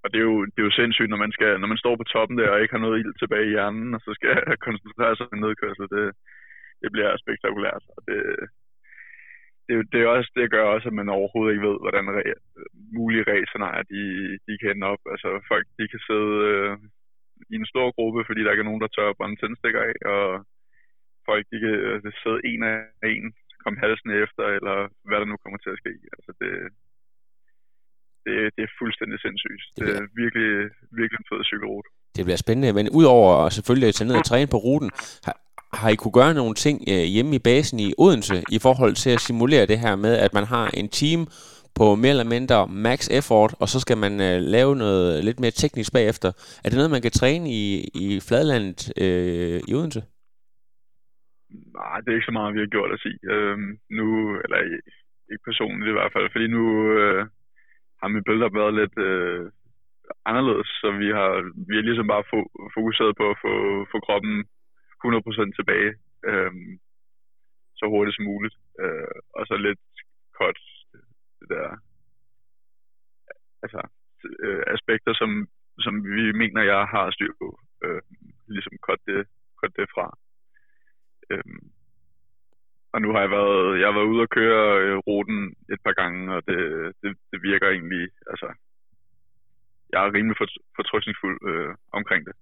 Og 0.03 0.07
det 0.11 0.19
er, 0.21 0.27
jo, 0.31 0.37
det 0.51 0.59
er 0.59 0.67
jo 0.69 0.79
sindssygt, 0.79 1.11
når 1.11 1.21
man, 1.23 1.31
skal, 1.35 1.51
når 1.59 1.69
man 1.73 1.81
står 1.83 1.95
på 1.97 2.05
toppen 2.13 2.37
der 2.37 2.49
og 2.49 2.61
ikke 2.61 2.75
har 2.75 2.83
noget 2.85 2.99
ild 2.99 3.13
tilbage 3.17 3.47
i 3.47 3.53
hjernen, 3.55 3.89
og 3.95 4.01
så 4.05 4.11
skal 4.17 4.35
koncentrere 4.67 5.15
sig 5.15 5.25
om 5.31 5.39
nedkørsel. 5.45 5.85
Det, 5.95 6.05
det 6.81 6.89
bliver 6.95 7.21
spektakulært. 7.23 7.83
Og 7.95 8.01
det, 8.07 8.19
det, 9.67 9.75
det, 9.91 9.99
er 10.01 10.07
også, 10.15 10.29
det 10.37 10.53
gør 10.55 10.65
også, 10.75 10.87
at 10.89 10.97
man 10.99 11.09
overhovedet 11.17 11.51
ikke 11.53 11.67
ved, 11.69 11.77
hvordan 11.83 12.07
re, 12.17 12.23
mulige 12.97 13.27
racerscenarier 13.29 13.85
de, 13.93 14.03
de 14.47 14.53
kan 14.57 14.71
ende 14.71 14.87
op. 14.93 15.03
Altså 15.13 15.29
folk 15.51 15.65
de 15.79 15.85
kan 15.91 16.01
sidde 16.09 16.33
øh, 16.51 16.73
i 17.51 17.55
en 17.61 17.71
stor 17.73 17.87
gruppe, 17.97 18.21
fordi 18.27 18.41
der 18.41 18.51
ikke 18.51 18.65
er 18.65 18.71
nogen, 18.71 18.83
der 18.85 18.93
tør 18.95 19.09
at 19.09 19.17
brænde 19.19 19.37
tændstikker 19.39 19.81
af, 19.89 19.95
og 20.15 20.25
folk 21.29 21.43
de 21.51 21.57
kan 21.63 21.75
øh, 21.89 22.13
sidde 22.23 22.39
en 22.51 22.61
af 22.71 22.77
en, 23.13 23.27
komme 23.63 23.79
halsen 23.85 24.09
efter, 24.23 24.43
eller 24.57 24.77
hvad 25.07 25.17
der 25.19 25.27
nu 25.29 25.37
kommer 25.43 25.59
til 25.61 25.73
at 25.73 25.81
ske. 25.81 25.93
Altså 26.15 26.31
det, 26.41 26.51
det, 28.25 28.35
det 28.55 28.61
er 28.67 28.71
fuldstændig 28.81 29.17
sindssygt. 29.25 29.61
Det, 29.75 29.83
bliver... 29.83 29.95
det 29.95 30.03
er 30.03 30.07
virkelig, 30.23 30.49
virkelig 30.99 31.19
en 31.21 31.29
fed 31.31 31.41
cykelrute. 31.51 31.87
Det 32.17 32.25
bliver 32.25 32.41
spændende, 32.45 32.73
men 32.77 32.85
udover 32.99 33.49
selvfølgelig 33.57 33.87
at 33.89 33.95
tage 33.95 34.07
ned 34.09 34.17
og 34.21 34.25
træne 34.25 34.49
på 34.53 34.59
ruten, 34.67 34.91
har, 35.27 35.35
har 35.79 35.89
I 35.89 35.95
kunne 35.95 36.17
gøre 36.21 36.33
nogle 36.33 36.55
ting 36.65 36.77
øh, 36.93 37.05
hjemme 37.15 37.31
i 37.35 37.45
basen 37.49 37.77
i 37.87 37.89
Odense 38.05 38.37
i 38.57 38.59
forhold 38.65 38.93
til 39.03 39.11
at 39.15 39.23
simulere 39.27 39.65
det 39.71 39.79
her 39.85 39.95
med, 40.05 40.13
at 40.25 40.33
man 40.33 40.45
har 40.53 40.67
en 40.81 40.89
team 40.99 41.21
på 41.79 41.85
mere 41.95 42.15
eller 42.15 42.33
mindre 42.35 42.67
max 42.67 42.99
effort, 43.19 43.51
og 43.61 43.67
så 43.73 43.77
skal 43.79 43.97
man 43.97 44.13
øh, 44.27 44.37
lave 44.55 44.75
noget 44.75 45.23
lidt 45.27 45.39
mere 45.39 45.51
teknisk 45.51 45.93
bagefter. 45.93 46.29
Er 46.63 46.67
det 46.69 46.77
noget, 46.77 46.95
man 46.95 47.05
kan 47.05 47.11
træne 47.11 47.45
i, 47.61 47.65
i 48.05 48.07
fladlandet 48.27 48.79
øh, 49.03 49.59
i 49.69 49.73
Odense? 49.77 50.01
Nej, 51.79 51.97
det 52.01 52.09
er 52.09 52.17
ikke 52.19 52.31
så 52.31 52.37
meget, 52.39 52.55
vi 52.55 52.63
har 52.63 52.75
gjort 52.75 52.91
at 52.95 53.03
sige. 53.05 53.19
Øh, 53.33 53.57
nu, 53.99 54.07
eller 54.43 54.57
ikke 55.31 55.47
personligt 55.49 55.89
i 55.89 55.97
hvert 55.97 56.13
fald, 56.15 56.27
fordi 56.33 56.47
nu, 56.47 56.63
øh, 56.99 57.25
har 58.05 58.13
min 58.15 58.27
billeder 58.27 58.57
været 58.59 58.73
lidt 58.81 58.97
øh, 59.09 59.43
anderledes, 60.29 60.69
så 60.81 60.87
vi 61.03 61.07
har, 61.17 61.29
vi 61.69 61.73
har 61.75 61.85
ligesom 61.89 62.07
bare 62.13 62.27
fo- 62.31 62.51
fokuseret 62.77 63.13
på 63.19 63.25
at 63.33 63.37
få, 63.43 63.53
få 63.91 63.97
kroppen 64.07 64.35
100% 65.05 65.59
tilbage 65.59 65.91
øh, 66.29 66.51
så 67.79 67.85
hurtigt 67.93 68.15
som 68.15 68.25
muligt. 68.31 68.55
Øh, 68.81 69.17
og 69.35 69.41
så 69.47 69.55
lidt 69.57 69.85
kort 70.37 70.57
det 71.39 71.49
der 71.49 71.67
altså, 73.63 73.81
øh, 74.45 74.63
aspekter, 74.75 75.13
som, 75.21 75.29
som 75.85 75.93
vi 76.15 76.31
mener, 76.31 76.61
jeg 76.73 76.81
har 76.93 77.11
styr 77.11 77.33
på. 77.41 77.59
Øh, 77.83 78.01
ligesom 78.47 78.77
cut 78.87 79.01
det, 79.07 79.21
cut 79.59 79.73
det 79.77 79.87
fra. 79.95 80.07
Øhm, 81.31 81.71
og 82.93 83.01
nu 83.01 83.09
har 83.13 83.21
jeg 83.21 83.31
været, 83.31 83.79
jeg 83.79 83.87
har 83.87 83.97
været 83.97 84.11
ude 84.13 84.21
og 84.21 84.29
køre 84.29 84.63
øh, 84.83 84.97
ruten 85.07 85.55
et 85.73 85.79
par 85.85 85.95
gange, 86.01 86.35
og 86.35 86.41
det, 86.47 86.59
det, 87.01 87.17
det 87.31 87.39
virker 87.41 87.69
egentlig, 87.69 88.09
altså, 88.31 88.47
jeg 89.91 89.99
er 90.05 90.13
rimelig 90.13 90.37
fortrystningsfuld 90.75 91.37
øh, 91.49 91.75
omkring 91.91 92.25
det 92.25 92.35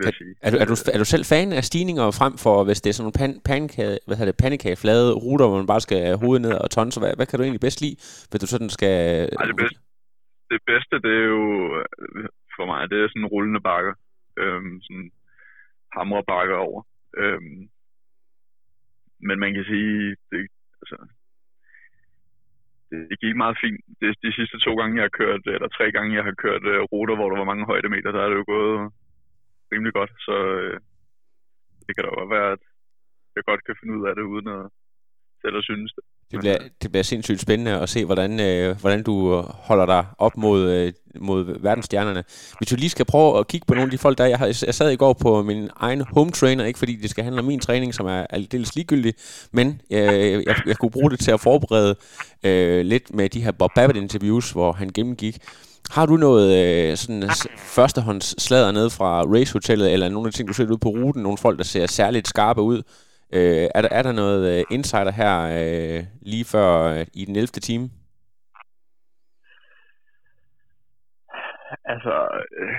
vil 0.00 0.06
jeg 0.10 0.16
sige. 0.22 0.34
Er 0.42 0.50
du, 0.72 0.76
er, 0.94 0.98
du, 1.02 1.08
selv 1.14 1.24
fan 1.32 1.52
af 1.58 1.64
stigninger 1.70 2.06
frem 2.20 2.34
for, 2.44 2.56
hvis 2.66 2.80
det 2.80 2.88
er 2.90 2.96
sådan 2.96 3.04
nogle 3.06 3.20
pan, 3.20 3.32
pankage, 3.50 3.98
hvad 4.06 4.16
hedder 4.16 4.32
det, 4.32 4.42
pandekageflade 4.44 5.08
ruter, 5.24 5.46
hvor 5.46 5.58
man 5.60 5.72
bare 5.72 5.84
skal 5.86 5.98
have 6.08 6.22
hovedet 6.22 6.42
ned 6.46 6.54
og 6.64 6.70
tonse? 6.70 7.00
Hvad, 7.00 7.12
hvad 7.16 7.26
kan 7.26 7.36
du 7.36 7.42
egentlig 7.44 7.66
bedst 7.66 7.80
lide, 7.84 7.96
hvis 8.28 8.40
du 8.42 8.48
sådan 8.54 8.72
skal... 8.78 8.96
Ej, 9.40 9.46
det, 9.50 9.56
bedste, 9.62 9.80
det 10.52 10.60
bedste, 10.72 10.94
det 11.04 11.12
er 11.22 11.28
jo 11.36 11.44
øh, 11.78 12.28
for 12.56 12.64
mig, 12.72 12.80
det 12.90 12.96
er 12.98 13.08
sådan 13.08 13.32
rullende 13.34 13.62
bakker. 13.70 13.94
Øhm, 14.42 14.74
sådan 14.86 15.10
hamre 15.96 16.22
bakker 16.32 16.56
over. 16.68 16.80
Øhm, 17.22 17.60
men 19.26 19.36
man 19.44 19.52
kan 19.54 19.64
sige, 19.72 20.16
det, 20.30 20.40
altså, 20.82 20.96
det, 22.90 23.20
gik 23.22 23.36
meget 23.36 23.56
fint. 23.62 23.80
De, 24.00 24.06
de 24.26 24.32
sidste 24.38 24.58
to 24.58 24.72
gange, 24.80 24.96
jeg 24.96 25.06
har 25.08 25.18
kørt, 25.22 25.42
eller 25.46 25.68
tre 25.68 25.86
gange, 25.96 26.16
jeg 26.16 26.24
har 26.24 26.36
kørt 26.44 26.64
uh, 26.72 26.82
ruter, 26.92 27.14
hvor 27.16 27.28
der 27.30 27.38
var 27.38 27.50
mange 27.52 27.66
højdemeter, 27.72 28.10
der 28.12 28.22
er 28.22 28.28
det 28.28 28.36
jo 28.36 28.44
gået 28.54 28.92
rimelig 29.72 29.92
godt, 29.98 30.12
så 30.26 30.34
øh, 30.58 30.76
det 31.86 31.92
kan 31.94 32.04
da 32.04 32.10
godt 32.20 32.30
være, 32.36 32.50
at 32.56 32.62
jeg 33.36 33.44
godt 33.50 33.62
kan 33.66 33.76
finde 33.80 33.94
ud 33.98 34.04
af 34.08 34.14
det, 34.14 34.24
uden 34.32 34.48
at 34.56 34.62
selv 35.42 35.56
at 35.56 35.64
synes 35.64 35.92
det. 35.96 36.04
Det 36.30 36.40
bliver, 36.40 36.58
det 36.82 36.90
bliver 36.90 37.02
sindssygt 37.02 37.40
spændende 37.40 37.80
at 37.80 37.88
se, 37.88 38.04
hvordan, 38.04 38.40
øh, 38.40 38.80
hvordan 38.80 39.02
du 39.02 39.40
holder 39.40 39.86
dig 39.86 40.06
op 40.18 40.36
mod, 40.36 40.70
øh, 40.70 40.92
mod 41.20 41.62
verdensstjernerne. 41.62 42.24
Hvis 42.58 42.68
du 42.68 42.76
lige 42.76 42.90
skal 42.90 43.06
prøve 43.06 43.38
at 43.38 43.48
kigge 43.48 43.66
på 43.66 43.74
nogle 43.74 43.86
af 43.86 43.90
de 43.90 43.98
folk, 43.98 44.18
der 44.18 44.24
jeg, 44.24 44.38
har, 44.38 44.46
jeg 44.46 44.74
sad 44.74 44.90
i 44.90 44.96
går 44.96 45.12
på 45.12 45.42
min 45.42 45.70
egen 45.76 46.00
home 46.00 46.30
trainer, 46.30 46.64
ikke 46.64 46.78
fordi 46.78 46.96
det 46.96 47.10
skal 47.10 47.24
handle 47.24 47.40
om 47.40 47.46
min 47.46 47.60
træning, 47.60 47.94
som 47.94 48.06
er 48.06 48.26
aldeles 48.30 48.74
ligegyldig, 48.74 49.14
men 49.52 49.80
øh, 49.92 50.42
jeg, 50.46 50.56
jeg 50.66 50.76
kunne 50.76 50.90
bruge 50.90 51.10
det 51.10 51.18
til 51.18 51.30
at 51.30 51.40
forberede 51.40 51.96
øh, 52.44 52.84
lidt 52.84 53.14
med 53.14 53.28
de 53.28 53.42
her 53.42 53.52
Bob 53.52 53.70
Babbitt 53.74 53.98
interviews, 53.98 54.52
hvor 54.52 54.72
han 54.72 54.88
gennemgik 54.88 55.38
har 55.96 56.06
du 56.06 56.16
noget 56.26 56.48
øh, 56.60 56.96
sådan 57.02 57.22
førstehånds 57.76 58.26
slader 58.46 58.72
ned 58.78 58.88
fra 58.98 59.10
racehotellet, 59.34 59.92
eller 59.92 60.08
nogle 60.08 60.26
af 60.26 60.32
de 60.32 60.36
ting, 60.36 60.48
du 60.48 60.54
ser 60.54 60.72
ud 60.74 60.82
på 60.86 60.88
ruten, 60.88 61.22
nogle 61.22 61.42
folk, 61.44 61.56
der 61.58 61.64
ser 61.64 61.86
særligt 61.86 62.28
skarpe 62.28 62.62
ud? 62.72 62.78
Øh, 63.36 63.66
er, 63.74 63.82
der, 63.82 63.88
er 63.98 64.02
der 64.02 64.12
noget 64.12 64.42
øh, 64.52 64.64
insider 64.70 65.12
her 65.22 65.34
øh, 65.58 66.00
lige 66.32 66.46
før 66.52 66.68
øh, 66.92 67.06
i 67.20 67.24
den 67.24 67.36
11. 67.36 67.46
time? 67.46 67.86
Altså, 71.84 72.14
øh, 72.60 72.76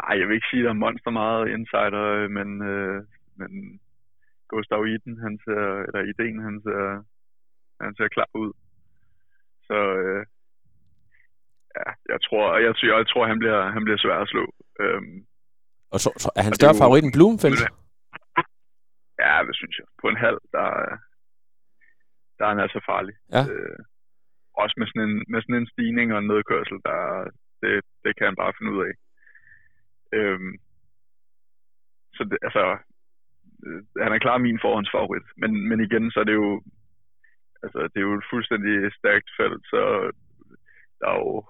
nej, 0.00 0.14
jeg 0.18 0.26
vil 0.26 0.34
ikke 0.34 0.50
sige, 0.50 0.62
at 0.62 0.64
der 0.64 0.70
er 0.70 0.84
monster 0.84 1.10
meget 1.10 1.48
insider, 1.54 2.04
øh, 2.18 2.30
men, 2.30 2.48
øh, 2.62 3.02
men 3.38 3.80
Gustav 4.48 4.86
Iden, 4.86 5.16
han 5.24 5.34
ser, 5.44 5.64
eller 5.86 6.02
ideen, 6.12 6.38
han 6.48 6.60
ser, 6.64 6.82
han 7.84 7.94
ser 7.96 8.08
klar 8.08 8.30
ud. 8.34 8.52
Så 9.68 9.78
øh, 10.02 10.26
ja, 11.78 11.88
jeg 12.12 12.18
tror, 12.26 12.44
jeg, 12.64 12.74
jeg, 12.82 12.96
jeg 12.98 13.06
tror 13.08 13.26
han 13.32 13.38
bliver, 13.38 13.60
han 13.76 13.84
bliver 13.84 13.98
svær 13.98 14.18
at 14.24 14.28
slå. 14.28 14.44
Øhm, 14.80 15.16
og 15.94 15.98
så, 16.04 16.10
så 16.24 16.28
er 16.38 16.42
han 16.46 16.54
større 16.54 16.80
favorit 16.82 17.04
end 17.04 17.14
Blumenfeldt? 17.16 17.60
Ja, 19.24 19.34
det 19.48 19.56
synes 19.60 19.76
jeg. 19.80 19.86
På 20.02 20.06
en 20.08 20.22
halv, 20.26 20.38
der, 20.56 20.66
der 22.36 22.44
er 22.44 22.52
han 22.54 22.64
altså 22.66 22.80
farlig. 22.90 23.14
Ja. 23.34 23.42
Øh, 23.52 23.78
også 24.62 24.74
med 24.78 24.86
sådan, 24.88 25.08
en, 25.08 25.16
med 25.32 25.40
sådan 25.42 25.60
en 25.60 25.72
stigning 25.72 26.08
og 26.12 26.18
en 26.18 26.30
nedkørsel, 26.32 26.78
der, 26.88 26.98
det, 27.62 27.72
det 28.04 28.12
kan 28.16 28.26
han 28.28 28.40
bare 28.42 28.56
finde 28.58 28.72
ud 28.76 28.80
af. 28.88 28.94
Øhm, 30.16 30.52
så 32.16 32.22
det, 32.30 32.38
altså, 32.48 32.64
øh, 33.66 33.80
han 34.04 34.12
er 34.12 34.24
klar 34.24 34.38
min 34.38 34.64
forhåndsfavorit. 34.64 35.26
Men, 35.42 35.50
men 35.68 35.78
igen, 35.86 36.10
så 36.10 36.18
er 36.20 36.28
det 36.30 36.36
jo, 36.42 36.62
altså, 37.64 37.78
det 37.90 37.98
er 37.98 38.08
jo 38.08 38.14
et 38.18 38.30
fuldstændig 38.32 38.74
stærkt 38.98 39.28
felt, 39.38 39.62
så 39.72 39.80
der 41.00 41.08
er 41.14 41.18
jo 41.24 41.44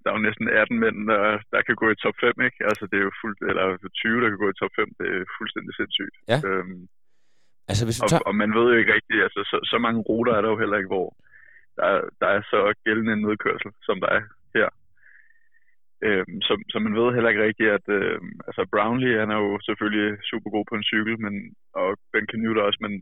der 0.00 0.08
er 0.10 0.16
jo 0.16 0.26
næsten 0.28 0.46
18 0.48 0.78
mænd, 0.84 0.96
der, 1.10 1.22
der 1.52 1.60
kan 1.66 1.76
gå 1.82 1.86
i 1.90 2.00
top 2.04 2.16
5, 2.20 2.46
ikke? 2.46 2.60
Altså, 2.70 2.84
det 2.90 2.96
er 2.98 3.06
jo 3.08 3.20
fuldt, 3.22 3.40
eller 3.50 3.64
20, 3.94 4.22
der 4.22 4.28
kan 4.30 4.42
gå 4.44 4.48
i 4.50 4.58
top 4.60 4.74
5. 4.76 4.88
Det 5.00 5.08
er 5.16 5.34
fuldstændig 5.38 5.72
sindssygt. 5.74 6.16
Ja. 6.32 6.38
Øhm, 6.48 6.82
altså, 7.70 7.82
hvis 7.86 7.98
du 8.00 8.08
tager... 8.08 8.22
og, 8.22 8.28
og, 8.28 8.34
man 8.42 8.50
ved 8.58 8.66
jo 8.72 8.78
ikke 8.80 8.94
rigtigt, 8.98 9.22
altså, 9.26 9.40
så, 9.50 9.56
så 9.70 9.76
mange 9.84 10.00
ruter 10.08 10.32
er 10.34 10.42
der 10.42 10.50
jo 10.54 10.58
heller 10.62 10.76
ikke, 10.80 10.94
hvor 10.94 11.08
der, 11.78 11.90
der 12.20 12.28
er 12.36 12.42
så 12.52 12.60
gældende 12.84 13.12
en 13.12 13.24
nedkørsel, 13.26 13.70
som 13.88 13.96
der 14.04 14.10
er 14.18 14.22
her. 14.56 14.68
Øhm, 16.06 16.36
så, 16.46 16.52
så 16.72 16.76
man 16.78 16.94
ved 16.98 17.14
heller 17.14 17.30
ikke 17.30 17.46
rigtigt, 17.48 17.70
at 17.78 17.86
øhm, 17.98 18.34
altså 18.48 18.62
Brownlee, 18.72 19.20
han 19.22 19.30
er 19.34 19.38
jo 19.46 19.52
selvfølgelig 19.68 20.08
super 20.30 20.50
god 20.50 20.64
på 20.68 20.74
en 20.76 20.88
cykel, 20.92 21.14
men, 21.24 21.34
og 21.80 21.88
Ben 22.12 22.26
Canute 22.30 22.66
også, 22.68 22.80
men 22.84 22.92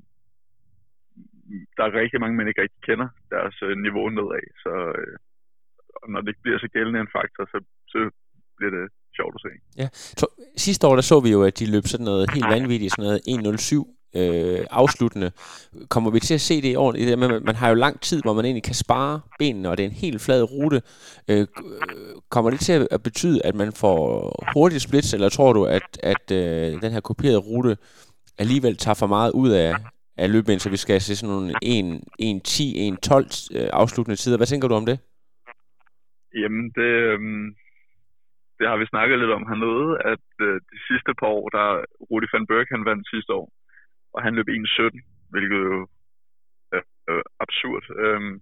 der 1.76 1.82
er 1.84 2.00
rigtig 2.00 2.20
mange, 2.20 2.36
man 2.36 2.48
ikke 2.48 2.62
rigtig 2.62 2.82
kender 2.88 3.08
deres 3.34 3.56
øh, 3.62 3.76
niveau 3.86 4.08
nedad. 4.08 4.46
Så, 4.64 4.72
øh, 4.98 5.16
og 6.02 6.06
når 6.12 6.20
det 6.20 6.28
ikke 6.28 6.44
bliver 6.44 6.58
så 6.58 6.68
gældende 6.76 7.00
en 7.00 7.10
faktor, 7.18 7.44
så, 7.52 7.58
så 7.92 7.98
bliver 8.56 8.72
det 8.76 8.84
sjovt 9.18 9.34
at 9.38 9.42
se. 9.46 9.52
Ja. 9.82 9.88
Så, 10.20 10.26
sidste 10.56 10.86
år 10.86 10.94
der 10.94 11.02
så 11.02 11.20
vi 11.20 11.30
jo, 11.36 11.42
at 11.42 11.58
de 11.58 11.66
løb 11.74 11.86
sådan 11.86 12.04
noget 12.04 12.30
helt 12.34 12.48
vanvittigt, 12.56 12.92
sådan 12.92 13.04
noget 13.04 13.20
107 13.26 13.86
øh, 14.16 14.66
afsluttende. 14.70 15.30
Kommer 15.88 16.10
vi 16.10 16.20
til 16.20 16.34
at 16.34 16.40
se 16.40 16.62
det 16.62 16.68
i 16.72 16.74
år? 16.74 17.16
Man, 17.16 17.44
man 17.44 17.54
har 17.54 17.68
jo 17.68 17.74
lang 17.74 18.00
tid, 18.00 18.22
hvor 18.22 18.34
man 18.34 18.44
egentlig 18.44 18.62
kan 18.62 18.74
spare 18.74 19.20
benene, 19.38 19.70
og 19.70 19.76
det 19.76 19.84
er 19.84 19.88
en 19.88 19.94
helt 19.94 20.20
flad 20.20 20.42
rute. 20.52 20.82
Øh, 21.30 21.46
kommer 22.30 22.50
det 22.50 22.60
til 22.60 22.88
at 22.90 23.02
betyde, 23.02 23.46
at 23.46 23.54
man 23.54 23.72
får 23.72 24.02
hurtigt 24.54 24.82
splits, 24.82 25.14
eller 25.14 25.28
tror 25.28 25.52
du, 25.52 25.64
at, 25.64 26.00
at 26.02 26.30
øh, 26.32 26.82
den 26.82 26.92
her 26.92 27.00
kopierede 27.00 27.38
rute 27.38 27.76
alligevel 28.38 28.76
tager 28.76 28.94
for 28.94 29.06
meget 29.06 29.32
ud 29.32 29.50
af, 29.50 29.74
af 30.16 30.32
løbet, 30.32 30.62
så 30.62 30.70
vi 30.70 30.76
skal 30.76 31.00
se 31.00 31.16
sådan 31.16 31.34
nogle 31.34 31.54
1-10, 31.64 32.58
1-12 33.12 33.58
øh, 33.58 33.68
afsluttende 33.72 34.16
tider. 34.16 34.36
Hvad 34.36 34.46
tænker 34.46 34.68
du 34.68 34.74
om 34.74 34.86
det? 34.86 34.98
Jamen, 36.34 36.64
det, 36.78 36.90
øhm, 37.10 37.46
det 38.58 38.68
har 38.68 38.76
vi 38.76 38.86
snakket 38.92 39.18
lidt 39.18 39.36
om 39.38 39.46
hernede, 39.50 39.88
at 40.12 40.26
øh, 40.46 40.54
de 40.72 40.78
sidste 40.88 41.12
par 41.20 41.30
år, 41.38 41.48
der 41.48 41.84
Rudi 42.10 42.26
van 42.32 42.46
Berg, 42.46 42.66
han 42.70 42.84
vandt 42.84 43.10
sidste 43.10 43.32
år, 43.40 43.48
og 44.14 44.22
han 44.22 44.34
løb 44.34 44.48
1.17, 44.48 45.30
hvilket 45.32 45.60
jo 45.70 45.88
er 46.76 46.82
øh, 47.10 47.22
absurd. 47.44 47.84
Øhm, 48.04 48.34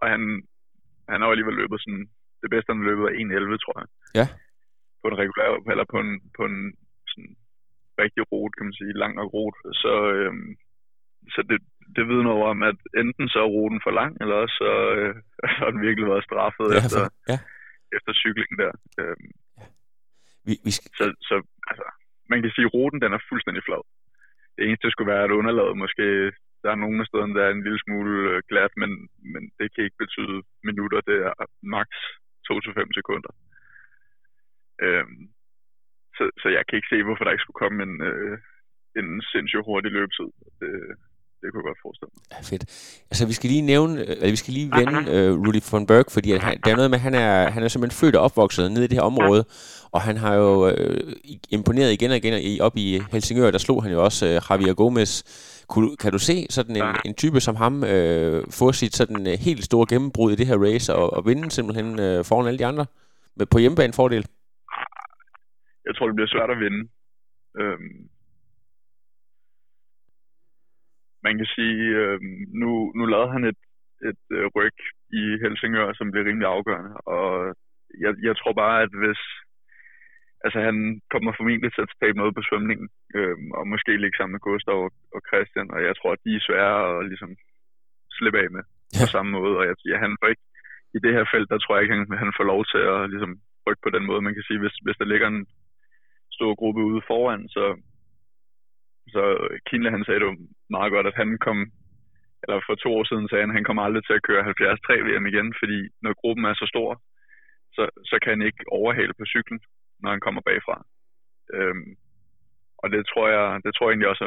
og 0.00 0.06
han, 0.12 0.22
han 1.08 1.20
har 1.20 1.28
alligevel 1.28 1.56
løbet 1.62 1.80
sådan, 1.80 2.06
det 2.42 2.50
bedste 2.50 2.72
han 2.72 2.88
løbet 2.90 3.04
er 3.04 3.12
1.11, 3.22 3.64
tror 3.64 3.76
jeg. 3.80 3.88
Ja. 4.20 4.26
På 5.00 5.06
en 5.08 5.18
regulær, 5.22 5.48
eller 5.72 5.86
på 5.92 5.98
en, 6.04 6.12
på 6.36 6.42
en 6.50 6.58
sådan 7.10 7.36
rigtig 8.02 8.22
rute, 8.32 8.54
kan 8.56 8.66
man 8.66 8.78
sige, 8.80 9.00
lang 9.02 9.14
og 9.22 9.26
rute. 9.34 9.58
Så, 9.82 9.92
øhm, 10.16 10.50
så 11.34 11.40
det, 11.50 11.58
det 11.96 12.04
vidner 12.10 12.30
over 12.36 12.46
om, 12.54 12.62
at 12.70 12.78
enten 13.02 13.26
så 13.28 13.38
er 13.44 13.54
ruten 13.56 13.80
for 13.84 13.92
lang, 14.00 14.12
eller 14.20 14.36
også 14.42 14.56
så, 14.62 14.72
øh, 14.96 15.14
har 15.58 15.70
den 15.70 15.80
virkelig 15.86 16.06
været 16.12 16.28
straffet 16.28 16.66
ja, 16.70 16.78
efter, 16.80 17.02
ja. 17.30 17.38
efter 17.96 18.12
cyklingen 18.22 18.56
der. 18.62 18.72
Øhm, 19.00 19.30
ja. 19.60 19.66
vi, 20.46 20.52
vi 20.66 20.70
skal... 20.76 20.88
Så, 21.00 21.06
så 21.28 21.36
altså, 21.70 21.86
man 22.32 22.38
kan 22.42 22.50
sige, 22.54 22.66
at 22.68 22.74
ruten 22.74 23.00
den 23.04 23.12
er 23.12 23.26
fuldstændig 23.30 23.62
flad. 23.64 23.82
Det 24.56 24.62
eneste 24.64 24.90
skulle 24.90 25.12
være, 25.14 25.24
at 25.24 25.36
underlaget 25.40 25.76
måske, 25.84 26.06
der 26.62 26.70
er 26.72 26.82
nogle 26.84 27.00
af 27.00 27.06
stederne, 27.06 27.34
der 27.36 27.44
er 27.44 27.52
en 27.52 27.66
lille 27.66 27.80
smule 27.84 28.14
øh, 28.30 28.42
glat, 28.50 28.72
men, 28.82 28.90
men 29.32 29.42
det 29.58 29.66
kan 29.74 29.84
ikke 29.84 30.02
betyde 30.04 30.36
minutter. 30.68 31.00
Det 31.10 31.18
er 31.28 31.32
maks 31.76 31.98
2-5 32.46 32.98
sekunder. 32.98 33.32
Øhm, 34.84 35.22
så, 36.16 36.24
så 36.42 36.46
jeg 36.56 36.62
kan 36.66 36.76
ikke 36.76 36.92
se, 36.92 37.02
hvorfor 37.02 37.24
der 37.24 37.32
ikke 37.34 37.46
skulle 37.46 37.62
komme 37.62 37.78
en, 37.86 37.94
øh, 38.10 38.38
en 39.00 39.08
sindssygt 39.32 39.66
hurtig 39.68 39.90
løbetid. 39.92 40.30
Det, 40.60 40.70
det 41.40 41.48
kunne 41.50 41.60
jeg 41.62 41.68
godt 41.70 41.82
forestille 41.82 42.10
mig. 42.14 42.22
Ja, 42.32 42.38
fedt. 42.50 42.64
Altså, 43.10 43.26
vi 43.26 43.32
skal 43.32 43.50
lige 43.50 43.62
nævne, 43.72 43.94
eller 44.04 44.30
vi 44.30 44.36
skal 44.36 44.54
lige 44.54 44.70
vende 44.80 44.98
uh, 45.14 45.46
Rudy 45.46 45.62
von 45.70 45.86
Berg, 45.86 46.06
fordi 46.16 46.32
at 46.32 46.40
han, 46.46 46.60
der 46.64 46.70
er 46.70 46.76
noget 46.76 46.90
med, 46.90 46.98
at 46.98 47.06
han 47.08 47.14
er, 47.14 47.50
han 47.50 47.62
er 47.62 47.68
simpelthen 47.68 47.98
født 48.00 48.16
og 48.16 48.22
opvokset 48.22 48.72
nede 48.72 48.84
i 48.84 48.88
det 48.88 48.98
her 48.98 49.02
område, 49.12 49.44
og 49.94 50.00
han 50.00 50.16
har 50.16 50.34
jo 50.34 50.66
uh, 50.66 50.74
imponeret 51.50 51.92
igen 51.92 52.10
og 52.10 52.16
igen, 52.16 52.60
og 52.60 52.66
op 52.66 52.76
i 52.76 53.00
Helsingør, 53.12 53.50
der 53.50 53.58
slog 53.58 53.82
han 53.82 53.92
jo 53.92 54.04
også 54.04 54.26
uh, 54.26 54.50
Javier 54.50 54.74
Gomez. 54.74 55.12
Kunne, 55.68 55.96
kan 55.96 56.12
du 56.12 56.18
se 56.18 56.46
sådan 56.50 56.76
en, 56.76 56.84
en 57.04 57.14
type 57.14 57.40
som 57.40 57.56
ham 57.56 57.74
uh, 57.82 58.40
få 58.50 58.72
sit 58.72 58.94
sådan 58.96 59.26
uh, 59.26 59.32
helt 59.46 59.64
store 59.64 59.86
gennembrud 59.88 60.32
i 60.32 60.36
det 60.36 60.46
her 60.46 60.58
race, 60.66 60.94
og, 60.94 61.12
og 61.12 61.26
vinde 61.26 61.50
simpelthen 61.50 61.88
uh, 61.92 62.24
foran 62.24 62.46
alle 62.46 62.58
de 62.58 62.66
andre 62.66 62.86
med, 63.36 63.46
på 63.46 63.58
hjemmebane 63.58 63.92
fordel? 63.92 64.26
Jeg 65.86 65.92
tror, 65.96 66.06
det 66.06 66.16
bliver 66.16 66.34
svært 66.34 66.50
at 66.50 66.60
vinde. 66.64 66.80
Øhm, 67.60 68.08
man 71.26 71.34
kan 71.38 71.48
sige, 71.56 71.82
øh, 72.00 72.18
nu, 72.62 72.70
nu 72.98 73.04
lavede 73.12 73.32
han 73.32 73.44
et, 73.44 73.60
et 74.10 74.24
øh, 74.36 74.46
ryg 74.56 74.78
i 75.20 75.22
Helsingør, 75.42 75.92
som 75.92 76.10
blev 76.10 76.24
rimelig 76.24 76.48
afgørende. 76.48 76.92
Og 77.16 77.54
jeg, 78.04 78.12
jeg 78.28 78.34
tror 78.36 78.52
bare, 78.52 78.82
at 78.82 78.92
hvis... 79.02 79.22
Altså, 80.44 80.60
han 80.68 80.76
kommer 81.12 81.32
formentlig 81.38 81.70
til 81.72 81.82
at 81.86 81.92
tabe 82.02 82.18
noget 82.18 82.34
på 82.34 82.42
svømningen, 82.48 82.88
øh, 83.16 83.36
og 83.58 83.64
måske 83.72 83.92
ligge 83.96 84.16
sammen 84.16 84.34
med 84.36 84.44
Gustav 84.46 84.78
og, 84.86 84.92
og 85.14 85.20
Christian, 85.28 85.68
og 85.74 85.80
jeg 85.88 85.94
tror, 85.96 86.12
at 86.12 86.24
de 86.24 86.32
er 86.36 86.46
svære 86.48 86.76
at 86.90 87.06
ligesom 87.10 87.32
slippe 88.16 88.38
af 88.42 88.48
med 88.56 88.64
ja. 88.94 89.02
på 89.02 89.06
samme 89.14 89.30
måde. 89.38 89.54
Og 89.60 89.64
jeg, 89.68 89.74
ja, 89.90 89.96
han 90.04 90.16
får 90.20 90.28
ikke, 90.32 90.46
i 90.96 90.98
det 91.04 91.12
her 91.16 91.24
felt, 91.32 91.48
der 91.52 91.58
tror 91.58 91.74
jeg 91.74 91.82
ikke, 91.82 91.96
han, 91.96 92.06
han 92.24 92.32
får 92.38 92.46
lov 92.52 92.60
til 92.72 92.82
at 92.94 93.10
ligesom 93.14 93.32
trygt 93.62 93.82
på 93.84 93.90
den 93.96 94.04
måde. 94.08 94.26
Man 94.26 94.34
kan 94.36 94.46
sige, 94.46 94.60
hvis, 94.62 94.76
hvis 94.84 94.98
der 95.00 95.10
ligger 95.12 95.28
en 95.28 95.46
stor 96.36 96.52
gruppe 96.60 96.80
ude 96.90 97.02
foran, 97.10 97.42
så, 97.56 97.64
så 99.14 99.22
Kinle 99.66 99.90
han 99.96 100.04
sagde 100.04 100.20
det 100.20 100.26
jo 100.30 100.36
meget 100.76 100.90
godt, 100.94 101.06
at 101.10 101.16
han 101.20 101.30
kom, 101.46 101.58
eller 102.42 102.56
for 102.66 102.74
to 102.74 102.90
år 102.98 103.04
siden 103.04 103.28
sagde 103.28 103.42
han, 103.42 103.52
at 103.52 103.58
han 103.58 103.68
kommer 103.68 103.82
aldrig 103.82 104.04
til 104.04 104.18
at 104.18 104.26
køre 104.28 104.42
73 104.44 105.06
VM 105.08 105.26
igen, 105.32 105.48
fordi 105.60 105.78
når 106.04 106.20
gruppen 106.22 106.44
er 106.44 106.54
så 106.54 106.66
stor, 106.72 106.90
så, 107.76 107.82
så 108.10 108.16
kan 108.22 108.30
han 108.34 108.42
ikke 108.48 108.64
overhale 108.78 109.14
på 109.18 109.24
cyklen, 109.32 109.60
når 110.02 110.10
han 110.14 110.24
kommer 110.26 110.40
bagfra. 110.48 110.76
Øhm, 111.56 111.90
og 112.82 112.86
det 112.94 113.02
tror 113.10 113.26
jeg, 113.34 113.44
det 113.64 113.72
tror 113.72 113.86
jeg 113.86 113.92
egentlig 113.92 114.12
også, 114.12 114.24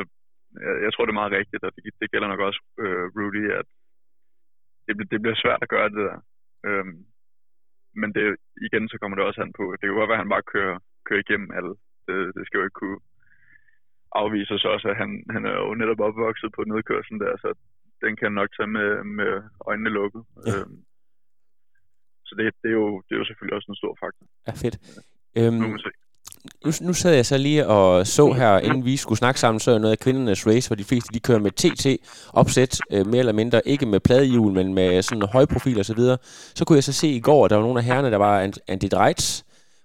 jeg, 0.66 0.74
jeg 0.86 0.92
tror 0.92 1.04
det 1.06 1.14
er 1.14 1.22
meget 1.22 1.38
rigtigt, 1.40 1.64
og 1.64 1.72
det, 1.76 1.84
det 2.02 2.12
gælder 2.12 2.28
nok 2.28 2.44
også 2.48 2.62
øh, 2.84 3.06
Rudy, 3.16 3.46
at 3.60 3.68
det, 4.86 4.94
det 5.12 5.20
bliver 5.22 5.38
svært 5.44 5.62
at 5.64 5.74
gøre 5.76 5.90
det 5.90 6.02
der. 6.10 6.18
Øhm, 6.68 6.98
men 8.02 8.10
det, 8.16 8.26
igen, 8.68 8.86
så 8.90 8.96
kommer 8.98 9.16
det 9.16 9.26
også 9.26 9.42
an 9.42 9.54
på, 9.60 9.64
det 9.72 9.82
kan 9.82 10.00
godt 10.00 10.12
være, 10.12 10.20
at 10.20 10.26
han 10.26 10.36
bare 10.36 10.52
kører, 10.54 10.78
kører 11.08 11.24
igennem 11.26 11.52
alle. 11.58 11.74
Det, 12.08 12.18
det 12.36 12.44
skal 12.46 12.58
jo 12.58 12.68
ikke 12.68 12.82
kunne 12.82 13.00
afvise 14.22 14.60
sig 14.60 14.70
også, 14.76 14.88
at 14.94 14.98
han, 15.02 15.12
han 15.36 15.44
er 15.50 15.56
jo 15.64 15.74
netop 15.82 16.00
opvokset 16.08 16.50
på 16.56 16.62
nedkørslen 16.72 17.20
der, 17.24 17.34
så 17.44 17.50
den 18.04 18.12
kan 18.16 18.26
han 18.30 18.38
nok 18.42 18.50
tage 18.58 18.72
med, 18.78 18.90
med 19.20 19.32
øjnene 19.70 19.90
lukket. 20.00 20.24
Ja. 20.48 20.52
Øhm, 20.52 20.78
så 22.28 22.32
det, 22.38 22.46
det, 22.62 22.70
er 22.74 22.78
jo, 22.82 22.88
det 23.06 23.12
er 23.16 23.20
jo 23.22 23.26
selvfølgelig 23.26 23.56
også 23.58 23.70
en 23.72 23.82
stor 23.82 23.94
faktor. 24.04 24.26
Ja, 24.48 24.54
fedt. 24.64 24.76
Øhm, 25.38 25.60
nu, 25.64 25.68
nu, 26.66 26.72
nu 26.88 26.94
sad 26.94 27.14
jeg 27.16 27.26
så 27.26 27.38
lige 27.38 27.68
og 27.68 28.08
så 28.08 28.32
her, 28.32 28.60
inden 28.60 28.86
vi 28.86 28.98
skulle 28.98 29.18
snakke 29.18 29.40
sammen, 29.40 29.60
så 29.60 29.72
er 29.72 29.78
noget 29.78 29.92
af 29.92 30.00
kvindernes 30.00 30.48
race, 30.48 30.70
hvor 30.70 30.76
de 30.76 30.84
fleste 30.84 31.14
de 31.14 31.20
kører 31.20 31.40
med 31.40 31.52
TT-opsæt, 31.52 32.80
øh, 32.94 33.08
mere 33.08 33.20
eller 33.20 33.34
mindre, 33.34 33.68
ikke 33.68 33.86
med 33.86 34.00
pladehjul, 34.00 34.54
men 34.54 34.74
med 34.74 35.02
sådan 35.02 35.28
højprofil 35.34 35.80
og 35.80 35.86
så 35.86 35.96
videre. 35.96 36.18
Så 36.58 36.66
kunne 36.66 36.76
jeg 36.76 36.84
så 36.84 36.94
se 36.94 37.08
i 37.08 37.20
går, 37.20 37.46
at 37.46 37.50
der 37.50 37.56
var 37.56 37.64
nogle 37.64 37.80
af 37.80 37.86
herrerne, 37.86 38.12
der 38.12 38.18
var 38.18 38.52
Andy 38.68 38.88
Dreitz, 38.92 39.44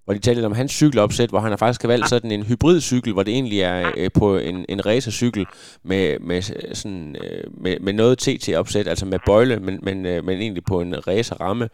hvor 0.08 0.14
de 0.14 0.26
talte 0.26 0.50
om 0.52 0.60
hans 0.62 0.72
cykelopsæt, 0.80 1.30
hvor 1.32 1.42
han 1.44 1.52
har 1.54 1.60
faktisk 1.64 1.82
valgt 1.92 2.08
sådan 2.08 2.32
en 2.36 2.46
hybridcykel, 2.50 3.12
hvor 3.12 3.24
det 3.26 3.34
egentlig 3.38 3.60
er 3.72 3.78
øh, 4.00 4.10
på 4.20 4.26
en, 4.50 4.58
en 4.72 4.80
racercykel 4.88 5.44
med, 5.90 6.04
med, 6.30 6.40
sådan, 6.80 7.06
øh, 7.24 7.44
med, 7.64 7.74
med 7.86 7.94
noget 8.00 8.14
TT-opsæt, 8.24 8.86
altså 8.92 9.06
med 9.12 9.20
bøjle, 9.28 9.56
men, 9.66 9.74
men, 9.86 9.96
øh, 10.10 10.18
men 10.26 10.36
egentlig 10.44 10.64
på 10.72 10.76
en 10.84 10.92
racerramme. 11.08 11.66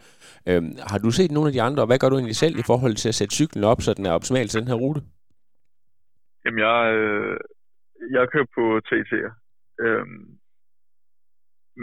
Øh, 0.49 0.61
har 0.91 0.99
du 1.05 1.09
set 1.11 1.31
nogle 1.31 1.49
af 1.49 1.55
de 1.55 1.65
andre, 1.67 1.81
og 1.83 1.87
hvad 1.89 1.99
gør 1.99 2.09
du 2.09 2.17
egentlig 2.17 2.41
selv 2.43 2.55
i 2.59 2.67
forhold 2.71 2.95
til 3.01 3.09
at 3.11 3.17
sætte 3.19 3.37
cyklen 3.39 3.63
op, 3.71 3.79
så 3.81 3.89
den 3.97 4.05
er 4.05 4.17
optimal 4.17 4.47
til 4.47 4.61
den 4.61 4.71
her 4.71 4.79
rute? 4.83 5.01
Jamen, 6.43 6.59
jeg, 6.67 6.79
øh, 6.97 7.37
jeg 8.15 8.23
kører 8.33 8.49
på 8.57 8.63
TT'er. 8.87 9.31
Øh, 9.83 10.05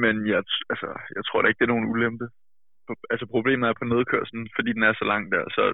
men 0.02 0.14
jeg, 0.32 0.40
altså, 0.72 0.88
jeg 1.16 1.22
tror 1.24 1.38
da 1.38 1.48
ikke, 1.48 1.60
det 1.60 1.68
er 1.68 1.74
nogen 1.74 1.90
ulempe. 1.94 2.26
Altså 3.12 3.26
problemet 3.34 3.68
er 3.68 3.80
på 3.80 3.84
nedkørslen, 3.84 4.44
fordi 4.56 4.70
den 4.76 4.82
er 4.82 4.94
så 5.00 5.04
lang 5.12 5.32
der, 5.34 5.44
så 5.56 5.64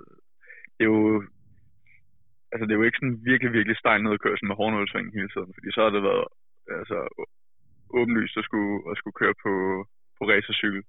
det 0.79 0.85
er 0.87 0.93
jo 0.97 1.25
altså 2.53 2.65
det 2.67 2.73
er 2.73 2.81
jo 2.81 2.89
ikke 2.89 3.01
sådan 3.01 3.21
virkelig, 3.31 3.53
virkelig 3.53 3.77
stejl 3.79 4.03
nedkørsel 4.03 4.47
med 4.47 4.57
hårdnålsving 4.57 5.09
hele 5.19 5.31
tiden, 5.35 5.51
fordi 5.57 5.69
så 5.73 5.81
har 5.85 5.91
det 5.91 6.03
været 6.11 6.27
altså, 6.81 6.99
åbenlyst 7.99 8.37
at 8.37 8.45
skulle, 8.45 8.75
at 8.91 8.99
skulle 8.99 9.19
køre 9.21 9.37
på, 9.45 9.53
på 10.19 10.23
racercykel. 10.31 10.83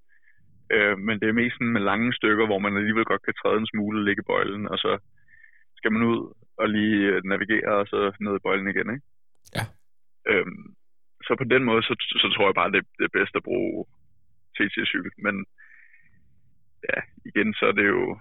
Øh, 0.75 0.97
men 1.05 1.15
det 1.19 1.27
er 1.27 1.39
mest 1.41 1.55
sådan 1.55 1.75
med 1.75 1.81
lange 1.91 2.13
stykker, 2.13 2.45
hvor 2.45 2.59
man 2.59 2.77
alligevel 2.77 3.05
godt 3.11 3.23
kan 3.25 3.33
træde 3.41 3.59
en 3.59 3.71
smule, 3.71 4.05
ligge 4.05 4.21
i 4.23 4.29
bøjlen, 4.31 4.63
og 4.73 4.77
så 4.77 4.91
skal 5.77 5.91
man 5.91 6.03
ud 6.11 6.19
og 6.61 6.69
lige 6.69 7.01
øh, 7.13 7.21
navigere, 7.23 7.75
og 7.81 7.87
så 7.87 7.97
ned 8.19 8.35
i 8.35 8.45
bøjlen 8.45 8.67
igen, 8.67 8.89
ikke? 8.93 9.05
Ja. 9.57 9.63
Øhm, 10.29 10.63
så 11.25 11.31
på 11.37 11.43
den 11.53 11.63
måde, 11.63 11.83
så, 11.83 11.93
så 12.23 12.27
tror 12.35 12.47
jeg 12.47 12.59
bare, 12.61 12.71
det, 12.71 12.81
det 12.97 13.05
er 13.05 13.17
bedst 13.19 13.35
at 13.35 13.43
bruge 13.43 13.85
TT-cykel. 14.55 15.11
Men 15.25 15.35
ja, 16.89 16.99
igen, 17.29 17.53
så 17.53 17.65
er 17.65 17.75
det 17.79 17.87
jo, 17.87 18.19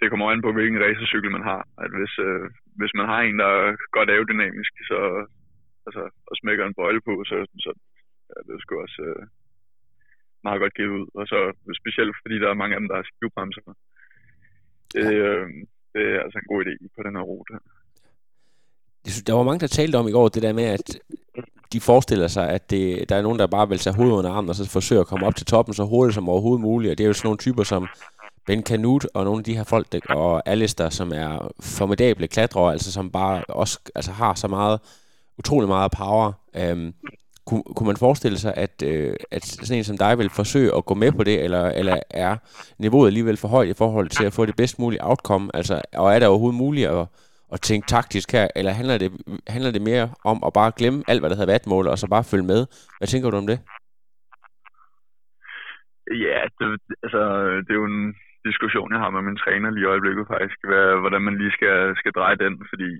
det 0.00 0.10
kommer 0.10 0.26
an 0.32 0.44
på, 0.44 0.50
hvilken 0.52 0.82
racercykel 0.84 1.30
man 1.36 1.48
har. 1.50 1.62
At 1.84 1.90
hvis, 1.98 2.14
øh, 2.26 2.44
hvis 2.80 2.94
man 2.98 3.06
har 3.12 3.20
en, 3.22 3.38
der 3.42 3.50
er 3.60 3.76
godt 3.96 4.10
aerodynamisk, 4.10 4.72
så 4.90 4.98
altså, 5.86 6.02
og 6.30 6.34
smækker 6.40 6.64
en 6.64 6.78
bøjle 6.80 7.00
på, 7.08 7.14
så, 7.30 7.36
så 7.64 7.70
ja, 8.28 8.36
det 8.46 8.52
er 8.54 8.60
sgu 8.62 8.72
også 8.86 9.02
øh, 9.08 9.22
meget 10.46 10.60
godt 10.62 10.74
givet 10.78 10.94
ud. 10.98 11.06
Og 11.18 11.24
så 11.32 11.38
specielt 11.80 12.14
fordi 12.22 12.36
der 12.42 12.48
er 12.50 12.60
mange 12.60 12.74
af 12.74 12.80
dem, 12.80 12.88
der 12.88 12.96
har 12.96 13.06
skivbremser. 13.10 13.62
Det, 14.94 15.06
øh, 15.26 15.46
det 15.94 16.04
er 16.14 16.20
altså 16.24 16.38
en 16.38 16.50
god 16.52 16.60
idé 16.64 16.74
på 16.96 17.00
den 17.06 17.16
her 17.16 17.24
rute. 17.32 17.54
Der 19.26 19.34
var 19.38 19.42
mange, 19.42 19.60
der 19.60 19.66
talte 19.66 19.96
om 19.96 20.08
i 20.08 20.16
går 20.16 20.28
det 20.28 20.42
der 20.42 20.52
med, 20.52 20.64
at 20.64 20.86
de 21.72 21.80
forestiller 21.80 22.28
sig, 22.28 22.48
at 22.56 22.70
det, 22.70 23.08
der 23.08 23.16
er 23.16 23.22
nogen, 23.22 23.38
der 23.38 23.46
bare 23.46 23.68
vil 23.68 23.78
tage 23.78 23.96
hovedet 23.96 24.14
under 24.18 24.30
armen 24.30 24.50
og 24.50 24.54
så 24.54 24.70
forsøger 24.70 25.02
at 25.02 25.06
komme 25.06 25.26
op 25.26 25.36
til 25.36 25.46
toppen 25.46 25.74
så 25.74 25.84
hurtigt 25.84 26.14
som 26.14 26.28
overhovedet 26.28 26.62
muligt. 26.62 26.90
Og 26.90 26.98
det 26.98 27.04
er 27.04 27.08
jo 27.08 27.12
sådan 27.12 27.26
nogle 27.26 27.38
typer 27.38 27.62
som 27.62 27.82
Ben 28.48 28.62
Canute 28.62 29.08
og 29.16 29.24
nogle 29.24 29.40
af 29.40 29.44
de 29.44 29.56
her 29.56 29.64
folk, 29.64 29.86
der, 29.92 30.00
og 30.08 30.42
Alistair, 30.46 30.88
som 30.88 31.12
er 31.12 31.52
formidable 31.78 32.28
klatrere, 32.28 32.72
altså 32.72 32.92
som 32.92 33.10
bare 33.10 33.44
også 33.48 33.80
altså 33.94 34.12
har 34.12 34.34
så 34.34 34.48
meget, 34.48 34.80
utrolig 35.38 35.68
meget 35.68 35.92
power. 35.98 36.32
Øhm, 36.56 36.94
kunne, 37.46 37.62
kunne 37.76 37.86
man 37.86 37.96
forestille 37.96 38.38
sig, 38.38 38.54
at, 38.56 38.82
øh, 38.84 39.14
at 39.30 39.44
sådan 39.44 39.78
en 39.78 39.84
som 39.84 39.98
dig 39.98 40.18
vil 40.18 40.30
forsøge 40.30 40.76
at 40.76 40.84
gå 40.84 40.94
med 40.94 41.12
på 41.12 41.24
det, 41.24 41.44
eller, 41.44 41.64
eller 41.80 41.96
er 42.10 42.36
niveauet 42.78 43.06
alligevel 43.06 43.36
for 43.36 43.48
højt 43.48 43.68
i 43.68 43.74
forhold 43.74 44.08
til 44.08 44.24
at 44.24 44.32
få 44.32 44.46
det 44.46 44.56
bedst 44.56 44.78
mulige 44.78 45.04
outcome? 45.04 45.50
Altså, 45.54 45.82
og 45.94 46.14
er 46.14 46.18
det 46.18 46.28
overhovedet 46.28 46.58
muligt 46.58 46.88
at, 46.88 47.06
at 47.52 47.60
tænke 47.60 47.86
taktisk 47.86 48.32
her, 48.32 48.48
eller 48.56 48.72
handler 48.72 48.98
det, 48.98 49.12
handler 49.46 49.70
det 49.70 49.82
mere 49.82 50.10
om 50.24 50.42
at 50.46 50.52
bare 50.52 50.72
glemme 50.76 51.04
alt, 51.08 51.20
hvad 51.20 51.30
der 51.30 51.36
hedder 51.36 51.52
vatmål, 51.52 51.88
og 51.88 51.98
så 51.98 52.06
bare 52.08 52.24
følge 52.24 52.44
med? 52.44 52.66
Hvad 52.98 53.08
tænker 53.08 53.30
du 53.30 53.36
om 53.36 53.46
det? 53.46 53.58
Ja, 56.10 56.40
det, 56.58 56.80
altså, 57.02 57.20
det 57.66 57.70
er 57.70 57.80
jo 57.82 57.84
en, 57.84 58.14
diskussion, 58.50 58.92
jeg 58.92 59.00
har 59.02 59.10
med 59.10 59.22
min 59.22 59.40
træner 59.42 59.70
lige 59.70 59.86
i 59.86 59.92
øjeblikket 59.92 60.24
faktisk, 60.34 60.58
hvad, 60.70 60.86
hvordan 61.02 61.22
man 61.22 61.38
lige 61.38 61.56
skal, 61.58 61.96
skal 62.00 62.12
dreje 62.18 62.38
den, 62.44 62.54
fordi 62.70 62.90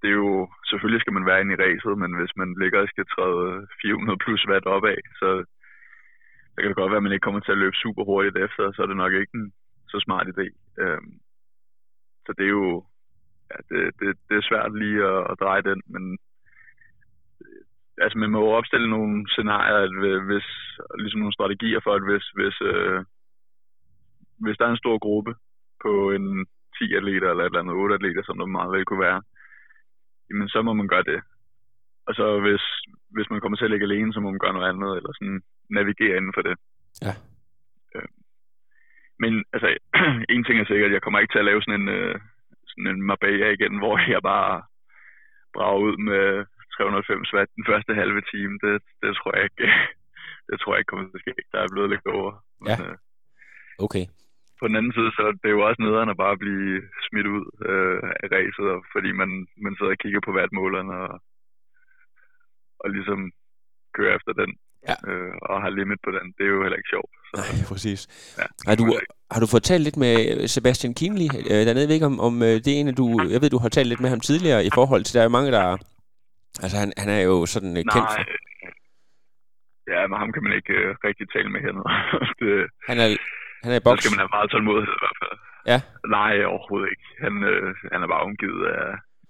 det 0.00 0.08
er 0.10 0.18
jo, 0.24 0.50
selvfølgelig 0.68 1.00
skal 1.00 1.16
man 1.16 1.26
være 1.26 1.40
inde 1.40 1.54
i 1.54 1.60
ræset, 1.64 1.94
men 2.02 2.12
hvis 2.18 2.34
man 2.40 2.50
ligger 2.62 2.78
og 2.82 2.88
skal 2.88 3.06
træde 3.14 3.66
400 3.82 4.18
plus 4.24 4.42
watt 4.50 4.66
opad, 4.74 5.00
så, 5.20 5.28
så 6.52 6.56
kan 6.58 6.68
det 6.68 6.80
godt 6.80 6.90
være, 6.90 7.02
at 7.02 7.06
man 7.06 7.12
ikke 7.12 7.26
kommer 7.26 7.40
til 7.40 7.52
at 7.56 7.62
løbe 7.62 7.76
super 7.82 8.04
hurtigt 8.04 8.36
efter, 8.46 8.72
så 8.72 8.82
er 8.82 8.86
det 8.88 8.96
nok 8.96 9.12
ikke 9.12 9.34
en 9.34 9.52
så 9.92 9.98
smart 10.06 10.26
idé. 10.32 10.46
Øhm, 10.82 11.12
så 12.26 12.30
det 12.38 12.44
er 12.44 12.54
jo, 12.60 12.84
ja, 13.50 13.56
det, 13.70 13.80
det, 14.00 14.08
det 14.28 14.34
er 14.36 14.48
svært 14.48 14.72
lige 14.82 15.00
at, 15.12 15.20
at 15.30 15.40
dreje 15.42 15.62
den, 15.70 15.82
men 15.94 16.04
øh, 17.44 17.62
altså 18.04 18.18
man 18.18 18.30
må 18.30 18.38
jo 18.44 18.50
opstille 18.58 18.90
nogle 18.90 19.28
scenarier, 19.32 19.78
at 19.86 19.92
hvis, 20.28 20.48
ligesom 20.98 21.20
nogle 21.20 21.38
strategier 21.38 21.80
for, 21.84 21.92
at 21.94 22.04
hvis, 22.08 22.26
hvis 22.38 22.56
øh, 22.72 23.04
hvis 24.44 24.56
der 24.58 24.64
er 24.66 24.72
en 24.72 24.84
stor 24.84 24.98
gruppe 24.98 25.32
på 25.84 26.10
en 26.16 26.46
10 26.78 26.94
atleter 26.98 27.28
eller 27.30 27.44
et 27.44 27.50
eller 27.50 27.62
andet 27.62 27.74
8 27.74 27.94
atleter, 27.94 28.22
som 28.24 28.38
der 28.38 28.46
meget 28.46 28.72
vel 28.72 28.84
kunne 28.84 29.06
være, 29.08 29.20
jamen 30.28 30.48
så 30.48 30.62
må 30.62 30.72
man 30.72 30.88
gøre 30.88 31.08
det. 31.12 31.20
Og 32.08 32.12
så 32.18 32.26
hvis, 32.46 32.64
hvis 33.16 33.30
man 33.30 33.40
kommer 33.40 33.56
til 33.56 33.64
at 33.68 33.70
ligge 33.70 33.86
alene, 33.86 34.12
så 34.12 34.20
må 34.20 34.30
man 34.30 34.42
gøre 34.44 34.56
noget 34.56 34.68
andet, 34.72 34.90
eller 34.98 35.12
sådan 35.18 35.40
navigere 35.76 36.16
inden 36.16 36.34
for 36.36 36.42
det. 36.48 36.54
Ja. 37.06 37.12
Øh, 37.94 38.08
men 39.22 39.32
altså, 39.54 39.68
en 40.34 40.44
ting 40.44 40.56
er 40.60 40.70
sikkert, 40.70 40.92
jeg 40.96 41.02
kommer 41.02 41.18
ikke 41.20 41.32
til 41.32 41.42
at 41.42 41.48
lave 41.50 41.62
sådan 41.62 41.80
en, 41.80 41.88
øh, 41.98 42.14
sådan 42.70 42.88
en 42.92 43.02
Marbella 43.08 43.48
igen, 43.50 43.74
hvor 43.82 43.94
jeg 44.14 44.22
bare 44.32 44.62
brager 45.54 45.80
ud 45.86 45.96
med 46.10 46.24
390 46.76 47.34
watt 47.34 47.50
den 47.56 47.64
første 47.70 47.92
halve 48.00 48.22
time. 48.32 48.54
Det, 48.64 48.74
det 49.02 49.10
tror 49.18 49.32
jeg 49.36 49.44
ikke, 49.48 49.66
det 50.48 50.56
tror 50.60 50.72
jeg 50.72 50.80
ikke 50.80 50.90
kommer 50.90 51.06
til 51.06 51.20
at 51.20 51.24
ske. 51.24 51.34
Der 51.52 51.58
er 51.60 51.72
blevet 51.72 51.90
lidt 51.90 52.06
over. 52.16 52.32
Men, 52.60 52.68
ja. 52.70 52.76
Øh, 52.84 52.96
okay 53.86 54.06
på 54.60 54.64
den 54.68 54.76
anden 54.78 54.94
side, 54.96 55.10
så 55.16 55.22
det 55.40 55.48
er 55.48 55.56
jo 55.58 55.66
også 55.68 55.80
nederen 55.82 56.12
at 56.12 56.22
bare 56.24 56.36
blive 56.44 56.82
smidt 57.06 57.28
ud 57.36 57.44
øh, 57.70 57.98
af 58.22 58.26
racet, 58.36 58.66
fordi 58.94 59.10
man, 59.20 59.30
man 59.64 59.74
sidder 59.74 59.92
og 59.96 60.02
kigger 60.02 60.20
på 60.24 60.32
vatmålerne 60.38 60.94
og, 61.04 61.12
og 62.82 62.88
ligesom 62.96 63.18
kører 63.96 64.16
efter 64.18 64.32
den. 64.42 64.50
Ja. 64.88 64.96
Øh, 65.10 65.34
og 65.42 65.56
har 65.62 65.70
limit 65.70 66.00
på 66.06 66.10
den. 66.16 66.26
Det 66.36 66.44
er 66.44 66.52
jo 66.56 66.62
heller 66.64 66.80
ikke 66.80 66.92
sjovt. 66.94 67.12
Så. 67.28 67.34
Nej, 67.40 67.52
præcis. 67.70 68.00
Ja, 68.40 68.46
har, 68.68 68.76
du, 68.80 68.84
har 69.34 69.40
du 69.40 69.46
fået 69.52 69.68
talt 69.70 69.84
lidt 69.84 69.98
med 70.04 70.14
Sebastian 70.54 70.94
Kienli 70.98 71.28
øh, 71.50 71.62
dernede? 71.66 71.84
Jeg 71.84 71.88
ved 71.88 71.98
ikke, 71.98 72.12
om, 72.12 72.20
om 72.28 72.34
øh, 72.48 72.54
det 72.64 72.70
er 72.70 72.78
en 72.80 72.92
af 72.92 72.96
du... 73.00 73.06
Jeg 73.34 73.40
ved, 73.40 73.50
du 73.50 73.62
har 73.64 73.68
talt 73.68 73.88
lidt 73.88 74.04
med 74.04 74.10
ham 74.14 74.20
tidligere 74.28 74.60
i 74.68 74.70
forhold 74.78 75.02
til... 75.04 75.14
Der 75.14 75.20
er 75.20 75.28
jo 75.28 75.36
mange, 75.38 75.50
der... 75.56 75.64
Altså, 76.62 76.76
han, 76.82 76.88
han 77.02 77.08
er 77.16 77.22
jo 77.30 77.36
sådan 77.54 77.74
uh, 77.80 77.84
kendt 77.94 78.10
for... 78.14 78.22
Ja, 79.92 80.00
men 80.08 80.16
ham 80.22 80.32
kan 80.34 80.42
man 80.46 80.52
ikke 80.58 80.74
uh, 80.80 80.90
rigtig 81.08 81.26
tale 81.34 81.48
med 81.54 81.60
hernede. 81.64 81.88
det, 82.40 82.52
han 82.88 82.96
er 83.04 83.08
han 83.62 83.70
er 83.72 83.78
i 83.80 83.84
boks. 83.86 83.96
Så 83.96 84.02
skal 84.02 84.14
man 84.14 84.22
have 84.24 84.34
meget 84.36 84.48
tålmodighed 84.52 84.94
i 84.98 85.02
hvert 85.04 85.18
fald. 85.22 85.36
Ja. 85.72 85.78
Nej, 86.16 86.32
overhovedet 86.52 86.88
ikke. 86.92 87.06
Han, 87.24 87.34
øh, 87.50 87.68
han 87.92 88.00
er 88.04 88.08
bare 88.14 88.26
omgivet 88.28 88.62
af 88.76 88.86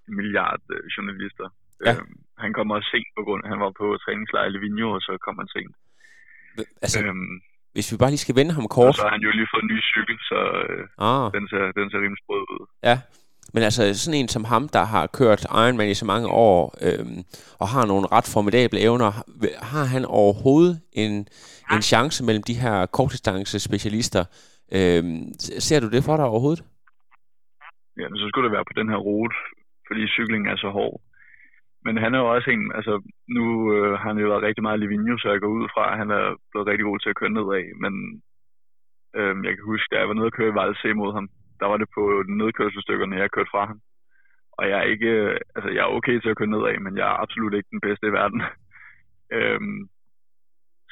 en 0.08 0.14
milliard 0.18 0.62
øh, 0.74 0.82
journalister. 0.94 1.48
Ja. 1.86 1.92
Øhm, 1.92 2.16
han 2.44 2.50
kommer 2.56 2.72
også 2.76 2.88
sent 2.94 3.10
på 3.18 3.22
grund 3.26 3.40
af, 3.44 3.48
han 3.52 3.60
var 3.64 3.72
på 3.80 3.86
træningslejr 4.02 4.46
i 4.48 4.52
Livigno, 4.54 4.88
og 4.96 5.02
så 5.06 5.12
kom 5.24 5.36
han 5.42 5.48
sent. 5.56 5.74
Altså, 6.84 6.98
øhm, 7.06 7.34
hvis 7.74 7.88
vi 7.92 7.96
bare 8.02 8.12
lige 8.12 8.24
skal 8.26 8.38
vende 8.40 8.52
ham 8.58 8.66
kort. 8.76 8.92
Og 8.92 8.98
så 9.00 9.06
har 9.06 9.14
han 9.16 9.26
jo 9.26 9.30
lige 9.38 9.48
fået 9.52 9.64
en 9.66 9.72
ny 9.74 9.78
cykel, 9.92 10.16
så 10.30 10.38
øh, 10.62 10.82
ah. 11.08 11.24
den, 11.36 11.44
ser, 11.50 11.64
den 11.78 11.86
ser 11.90 12.00
rimelig 12.04 12.22
sprød 12.24 12.42
ud. 12.54 12.62
Ja, 12.88 12.96
men 13.54 13.62
altså 13.62 13.82
sådan 13.94 14.20
en 14.20 14.28
som 14.28 14.44
ham, 14.44 14.68
der 14.68 14.84
har 14.84 15.06
kørt 15.06 15.46
Ironman 15.62 15.90
i 15.90 15.94
så 15.94 16.06
mange 16.06 16.28
år, 16.28 16.74
øhm, 16.86 17.18
og 17.60 17.68
har 17.68 17.86
nogle 17.86 18.06
ret 18.12 18.30
formidable 18.34 18.80
evner, 18.80 19.10
har 19.72 19.84
han 19.84 20.04
overhovedet 20.04 20.80
en, 20.92 21.12
en 21.72 21.82
chance 21.82 22.24
mellem 22.24 22.42
de 22.42 22.54
her 22.54 22.86
kortdistance 22.86 23.60
specialister? 23.60 24.24
Øhm, 24.76 25.22
ser 25.38 25.80
du 25.80 25.88
det 25.90 26.04
for 26.04 26.16
dig 26.16 26.24
overhovedet? 26.24 26.62
ja, 28.00 28.06
så 28.20 28.24
skulle 28.28 28.46
det 28.46 28.56
være 28.56 28.70
på 28.70 28.76
den 28.80 28.88
her 28.92 29.00
rute, 29.08 29.36
fordi 29.86 30.02
cykling 30.06 30.42
er 30.46 30.56
så 30.56 30.70
hård. 30.78 31.00
Men 31.84 31.94
han 32.02 32.14
er 32.14 32.18
jo 32.18 32.28
også 32.34 32.50
en, 32.50 32.64
altså 32.78 32.94
nu 33.36 33.44
øh, 33.74 33.92
har 34.00 34.08
han 34.12 34.18
jo 34.22 34.28
været 34.32 34.46
rigtig 34.48 34.62
meget 34.62 34.80
Livigno, 34.80 35.18
så 35.18 35.28
jeg 35.30 35.40
går 35.40 35.52
ud 35.58 35.66
fra, 35.74 35.84
at 35.92 35.98
han 36.02 36.10
er 36.18 36.24
blevet 36.50 36.66
rigtig 36.70 36.84
god 36.84 36.98
til 36.98 37.12
at 37.12 37.18
køre 37.20 37.36
nedad. 37.36 37.64
Men 37.84 37.92
øh, 39.18 39.34
jeg 39.46 39.52
kan 39.54 39.64
huske, 39.72 39.88
da 39.90 39.96
jeg 39.98 40.08
var 40.08 40.14
nede 40.14 40.30
og 40.30 40.36
køre 40.38 40.52
i 40.52 40.58
Valse 40.60 40.94
mod 41.00 41.12
ham, 41.16 41.26
der 41.60 41.66
var 41.66 41.76
det 41.76 41.88
på 41.94 42.02
nedkørselsstykkerne, 42.28 43.16
jeg 43.16 43.30
kørte 43.30 43.52
fra 43.54 43.66
ham. 43.66 43.80
Og 44.58 44.68
jeg 44.68 44.78
er 44.78 44.86
ikke, 44.94 45.06
øh, 45.06 45.40
altså 45.56 45.70
jeg 45.70 45.82
er 45.82 45.94
okay 45.96 46.20
til 46.20 46.28
at 46.28 46.36
køre 46.36 46.54
nedad, 46.54 46.78
men 46.78 46.96
jeg 46.96 47.06
er 47.08 47.22
absolut 47.24 47.54
ikke 47.54 47.74
den 47.74 47.80
bedste 47.80 48.06
i 48.06 48.16
verden. 48.18 48.40
øhm, 49.36 49.80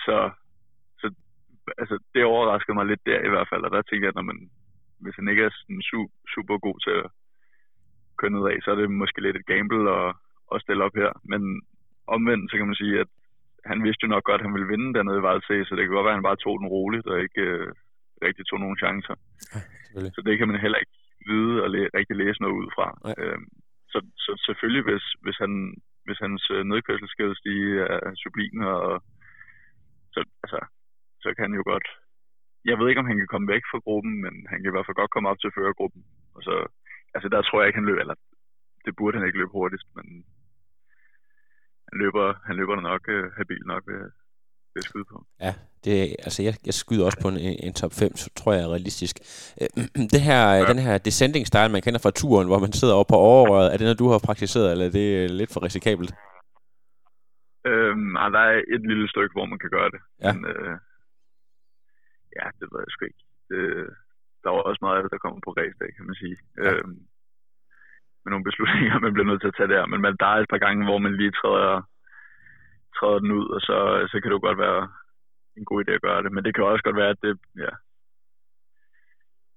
så, 0.07 0.31
så 1.01 1.07
altså, 1.79 1.99
det 2.15 2.25
overraskede 2.25 2.75
mig 2.75 2.87
lidt 2.87 3.07
der 3.07 3.21
i 3.25 3.33
hvert 3.33 3.49
fald, 3.51 3.63
og 3.65 3.71
der 3.71 3.83
tænkte 3.83 4.07
jeg, 4.07 4.17
når 4.17 4.27
man, 4.31 4.39
hvis 5.03 5.17
han 5.19 5.29
ikke 5.29 5.45
er 5.45 5.51
sådan 5.53 5.83
super, 5.91 6.15
super 6.35 6.59
god 6.59 6.79
til 6.87 6.95
at 7.03 7.11
køre 8.19 8.31
nedad, 8.31 8.61
så 8.63 8.71
er 8.71 8.75
det 8.75 8.91
måske 8.91 9.21
lidt 9.21 9.37
et 9.37 9.51
gamble 9.53 9.85
at, 10.01 10.15
at 10.55 10.63
stille 10.63 10.85
op 10.85 10.95
her. 11.03 11.11
Men 11.33 11.43
omvendt, 12.07 12.51
så 12.51 12.57
kan 12.57 12.67
man 12.67 12.81
sige, 12.83 13.01
at 13.01 13.11
han 13.71 13.85
vidste 13.85 14.05
jo 14.05 14.09
nok 14.09 14.25
godt, 14.25 14.41
at 14.41 14.47
han 14.47 14.55
ville 14.55 14.73
vinde 14.73 14.95
dernede 14.95 15.19
i 15.19 15.27
Valse, 15.29 15.65
så 15.65 15.73
det 15.75 15.83
kan 15.83 15.95
godt 15.95 16.05
være, 16.05 16.17
at 16.17 16.21
han 16.21 16.29
bare 16.31 16.43
tog 16.45 16.55
den 16.61 16.69
roligt 16.77 17.07
og 17.07 17.21
ikke 17.21 17.41
øh, 17.41 17.73
rigtig 18.27 18.45
tog 18.47 18.61
nogen 18.61 18.81
chancer. 18.83 19.17
Ja, 19.95 20.11
så 20.15 20.21
det 20.27 20.35
kan 20.39 20.49
man 20.49 20.61
heller 20.65 20.79
ikke 20.83 20.97
vide 21.31 21.55
og 21.65 21.69
læ- 21.75 21.93
rigtig 21.99 22.17
læse 22.17 22.43
noget 22.43 22.59
ud 22.61 22.69
fra. 22.77 22.87
Øhm, 23.23 23.49
så, 23.93 23.99
så 24.25 24.31
selvfølgelig, 24.47 24.85
hvis, 24.89 25.05
hvis, 25.25 25.39
han, 25.43 25.53
hvis 26.07 26.19
hans 26.25 26.43
øh, 26.55 26.63
nedkørselsskadestige 26.71 27.71
er 27.95 28.13
sublim, 28.23 28.59
og 28.75 29.03
så, 30.15 30.21
altså, 30.45 30.59
så 31.23 31.29
kan 31.35 31.45
han 31.47 31.59
jo 31.61 31.63
godt... 31.73 31.87
Jeg 32.71 32.79
ved 32.79 32.89
ikke, 32.89 33.03
om 33.03 33.11
han 33.11 33.19
kan 33.19 33.33
komme 33.33 33.53
væk 33.55 33.65
fra 33.71 33.85
gruppen, 33.87 34.15
men 34.25 34.35
han 34.51 34.59
kan 34.59 34.71
i 34.71 34.75
hvert 34.75 34.87
fald 34.87 35.01
godt 35.01 35.15
komme 35.15 35.29
op 35.31 35.41
til 35.41 35.55
førergruppen. 35.57 36.03
Og 36.37 36.41
så, 36.47 36.55
altså 37.15 37.29
der 37.29 37.41
tror 37.43 37.61
jeg 37.61 37.69
ikke, 37.69 37.81
han 37.81 37.89
løber, 37.89 38.01
eller 38.01 38.19
det 38.85 38.97
burde 38.97 39.19
han 39.19 39.27
ikke 39.27 39.39
løbe 39.39 39.57
hurtigst, 39.59 39.89
men 39.97 40.07
han 41.89 41.97
løber, 42.03 42.27
han 42.47 42.57
løber 42.57 42.81
nok 42.91 43.03
øh, 43.09 43.33
habil 43.39 43.63
nok 43.73 43.83
ved, 43.91 44.03
ved 44.73 44.81
at 44.83 44.89
skyde 44.91 45.09
på. 45.13 45.27
Ja, 45.41 45.53
det, 45.85 45.97
altså 46.27 46.41
jeg, 46.43 46.55
jeg 46.69 46.75
skyder 46.75 47.05
også 47.05 47.21
på 47.23 47.29
en, 47.29 47.39
en 47.67 47.75
top 47.81 47.93
5, 47.93 48.17
så 48.23 48.27
tror 48.39 48.53
jeg 48.53 48.63
er 48.63 48.73
realistisk. 48.75 49.15
Øh, 49.61 49.69
det 50.15 50.21
her, 50.29 50.43
ja. 50.53 50.65
Den 50.71 50.79
her 50.87 50.99
descending 50.99 51.47
style, 51.47 51.73
man 51.73 51.83
kender 51.83 52.01
fra 52.05 52.17
turen, 52.21 52.49
hvor 52.49 52.61
man 52.65 52.73
sidder 52.73 52.95
oppe 52.95 53.11
på 53.13 53.19
overrøret, 53.31 53.69
er 53.73 53.77
det 53.77 53.87
noget, 53.87 54.03
du 54.03 54.09
har 54.13 54.27
praktiseret, 54.29 54.71
eller 54.73 54.87
er 54.87 54.95
det 55.01 55.31
lidt 55.41 55.53
for 55.53 55.61
risikabelt? 55.67 56.13
Øhm, 57.71 58.09
nej, 58.17 58.29
der 58.37 58.43
er 58.51 58.55
et 58.75 58.83
lille 58.91 59.09
stykke, 59.13 59.35
hvor 59.37 59.47
man 59.53 59.59
kan 59.63 59.71
gøre 59.77 59.91
det. 59.95 60.01
Ja. 60.25 60.33
Men, 60.33 60.43
øh, 60.53 60.75
ja, 62.37 62.45
det 62.59 62.67
ved 62.71 62.81
jeg 62.85 62.93
sgu 62.93 63.05
ikke. 63.05 63.25
Det, 63.51 63.63
der 64.43 64.51
var 64.55 64.63
også 64.69 64.81
meget 64.83 64.97
af 64.97 65.03
det, 65.03 65.13
der 65.15 65.25
kommer 65.25 65.41
på 65.45 65.53
racedag, 65.59 65.91
kan 65.97 66.07
man 66.09 66.17
sige. 66.23 66.37
Ja. 66.65 66.71
Øhm, 66.73 66.99
med 68.23 68.31
nogle 68.31 68.49
beslutninger, 68.49 68.99
man 69.05 69.13
bliver 69.13 69.29
nødt 69.31 69.43
til 69.43 69.53
at 69.53 69.59
tage 69.59 69.73
der. 69.75 69.83
Men 69.93 70.01
man, 70.07 70.15
der 70.23 70.29
er 70.31 70.39
et 70.41 70.53
par 70.53 70.63
gange, 70.67 70.85
hvor 70.89 70.99
man 70.99 71.15
lige 71.21 71.39
træder, 71.41 71.75
træder 72.99 73.19
den 73.25 73.31
ud, 73.39 73.47
og 73.57 73.61
så, 73.69 73.79
så 74.11 74.15
kan 74.19 74.29
det 74.29 74.37
jo 74.39 74.47
godt 74.49 74.59
være 74.67 74.81
en 75.59 75.71
god 75.71 75.81
idé 75.85 75.93
at 75.95 76.07
gøre 76.09 76.23
det. 76.25 76.31
Men 76.33 76.45
det 76.45 76.55
kan 76.55 76.65
også 76.65 76.85
godt 76.85 77.01
være, 77.03 77.13
at 77.15 77.21
det, 77.23 77.33
ja, 77.65 77.73